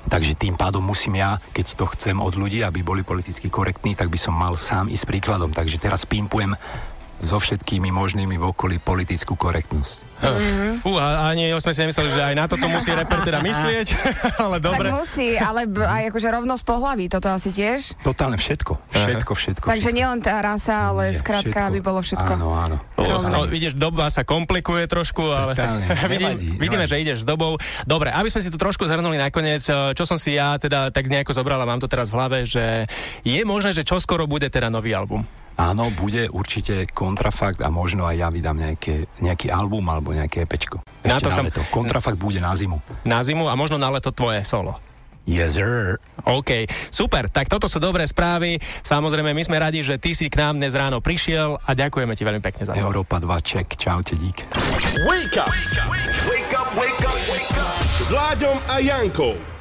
Takže 0.08 0.40
tým 0.40 0.56
pádom 0.56 0.80
musím 0.80 1.20
ja, 1.20 1.36
keď 1.52 1.66
to 1.76 1.84
chcem 1.92 2.16
od 2.16 2.32
ľudí, 2.32 2.64
aby 2.64 2.80
boli 2.80 3.04
politicky 3.04 3.52
korektní, 3.52 3.92
tak 3.92 4.08
by 4.08 4.16
som 4.16 4.32
mal 4.32 4.56
sám 4.56 4.88
ísť 4.88 5.04
príkladom. 5.04 5.52
Takže 5.52 5.76
teraz 5.76 6.08
pimpujem 6.08 6.56
so 7.18 7.42
všetkými 7.42 7.90
možnými 7.90 8.38
v 8.38 8.44
okolí 8.50 8.76
politickú 8.78 9.34
korektnosť. 9.34 10.08
Mm-hmm. 10.18 10.82
Fú, 10.82 10.98
a 10.98 11.30
ani 11.30 11.54
sme 11.62 11.70
si 11.70 11.80
nemysleli, 11.86 12.10
že 12.10 12.22
aj 12.26 12.34
na 12.34 12.44
toto 12.50 12.66
musí 12.66 12.90
reper 12.90 13.22
teda 13.22 13.38
myslieť, 13.38 13.86
ale 14.44 14.58
dobre. 14.58 14.90
Tak 14.90 14.98
musí, 14.98 15.38
ale 15.38 15.70
b- 15.70 15.86
aj 15.86 16.10
akože 16.10 16.28
rovnosť 16.34 16.62
pohlaví, 16.66 17.06
toto 17.06 17.30
asi 17.30 17.54
tiež? 17.54 17.94
Totálne 18.02 18.34
všetko, 18.34 18.82
všetko, 18.90 19.32
všetko. 19.38 19.66
Takže 19.70 19.90
nielen 19.94 20.18
tá 20.18 20.42
rasa, 20.42 20.90
ale 20.90 21.14
Nie, 21.14 21.22
skrátka, 21.22 21.70
aby 21.70 21.78
bolo 21.78 22.02
všetko. 22.02 22.32
Áno, 22.34 22.50
áno. 22.50 22.76
No, 22.98 23.46
vidíš, 23.46 23.78
doba 23.78 24.10
sa 24.10 24.26
komplikuje 24.26 24.90
trošku, 24.90 25.22
ale 25.22 25.54
Totálne, 25.54 25.86
vidím, 26.10 26.34
nevadí, 26.34 26.48
vidíme, 26.58 26.84
nevadí. 26.86 26.98
že 26.98 27.02
ideš 27.06 27.18
s 27.22 27.26
dobou. 27.26 27.54
Dobre, 27.86 28.10
aby 28.10 28.26
sme 28.26 28.42
si 28.42 28.50
to 28.50 28.58
trošku 28.58 28.90
zhrnuli 28.90 29.22
nakoniec, 29.22 29.62
eh, 29.70 29.94
čo 29.94 30.02
som 30.02 30.18
si 30.18 30.34
ja 30.34 30.58
teda 30.58 30.90
tak 30.90 31.06
nejako 31.06 31.30
zobral 31.30 31.62
a 31.62 31.66
mám 31.66 31.78
to 31.78 31.86
teraz 31.86 32.10
v 32.10 32.18
hlave, 32.18 32.38
že 32.42 32.90
je 33.22 33.40
možné, 33.46 33.70
že 33.70 33.86
čoskoro 33.86 34.26
bude 34.26 34.50
teda 34.50 34.66
nový 34.66 34.98
album. 34.98 35.22
Áno, 35.58 35.90
bude 35.90 36.30
určite 36.30 36.86
kontrafakt 36.86 37.58
a 37.66 37.68
možno 37.68 38.06
aj 38.06 38.14
ja 38.14 38.28
vydám 38.30 38.54
nejaké, 38.54 39.10
nejaký 39.18 39.50
album 39.50 39.90
alebo 39.90 40.14
nejaké 40.14 40.46
epečko. 40.46 40.86
Ešte 41.02 41.10
na 41.10 41.18
to 41.18 41.30
na 41.34 41.34
som... 41.34 41.44
leto. 41.50 41.60
Kontrafakt 41.74 42.14
bude 42.14 42.38
na 42.38 42.54
zimu. 42.54 42.78
Na 43.02 43.26
zimu 43.26 43.50
a 43.50 43.58
možno 43.58 43.74
na 43.74 43.90
leto 43.90 44.14
tvoje 44.14 44.46
solo. 44.46 44.78
Yes, 45.28 45.60
sir. 45.60 46.00
OK, 46.24 46.64
super. 46.88 47.28
Tak 47.28 47.52
toto 47.52 47.68
sú 47.68 47.76
dobré 47.76 48.06
správy. 48.08 48.56
Samozrejme, 48.80 49.36
my 49.36 49.42
sme 49.44 49.60
radi, 49.60 49.84
že 49.84 50.00
ty 50.00 50.16
si 50.16 50.32
k 50.32 50.40
nám 50.40 50.56
dnes 50.56 50.72
ráno 50.72 51.04
prišiel 51.04 51.60
a 51.60 51.70
ďakujeme 51.76 52.16
ti 52.16 52.24
veľmi 52.24 52.40
pekne 52.40 52.64
za 52.64 52.72
to. 52.72 52.80
Európa 52.80 53.20
2, 53.20 53.28
ček. 53.44 53.76
Čaute, 53.76 54.16
dík. 54.16 54.48
Wake 55.04 55.36
up! 55.36 55.52
Wake 56.24 56.54
up, 56.56 56.70
wake 56.80 57.02
up, 57.04 57.18
wake 57.28 57.56
up. 57.60 57.76
s 57.98 58.08
Láďom 58.08 58.56
a 58.72 58.80
Jankou. 58.80 59.57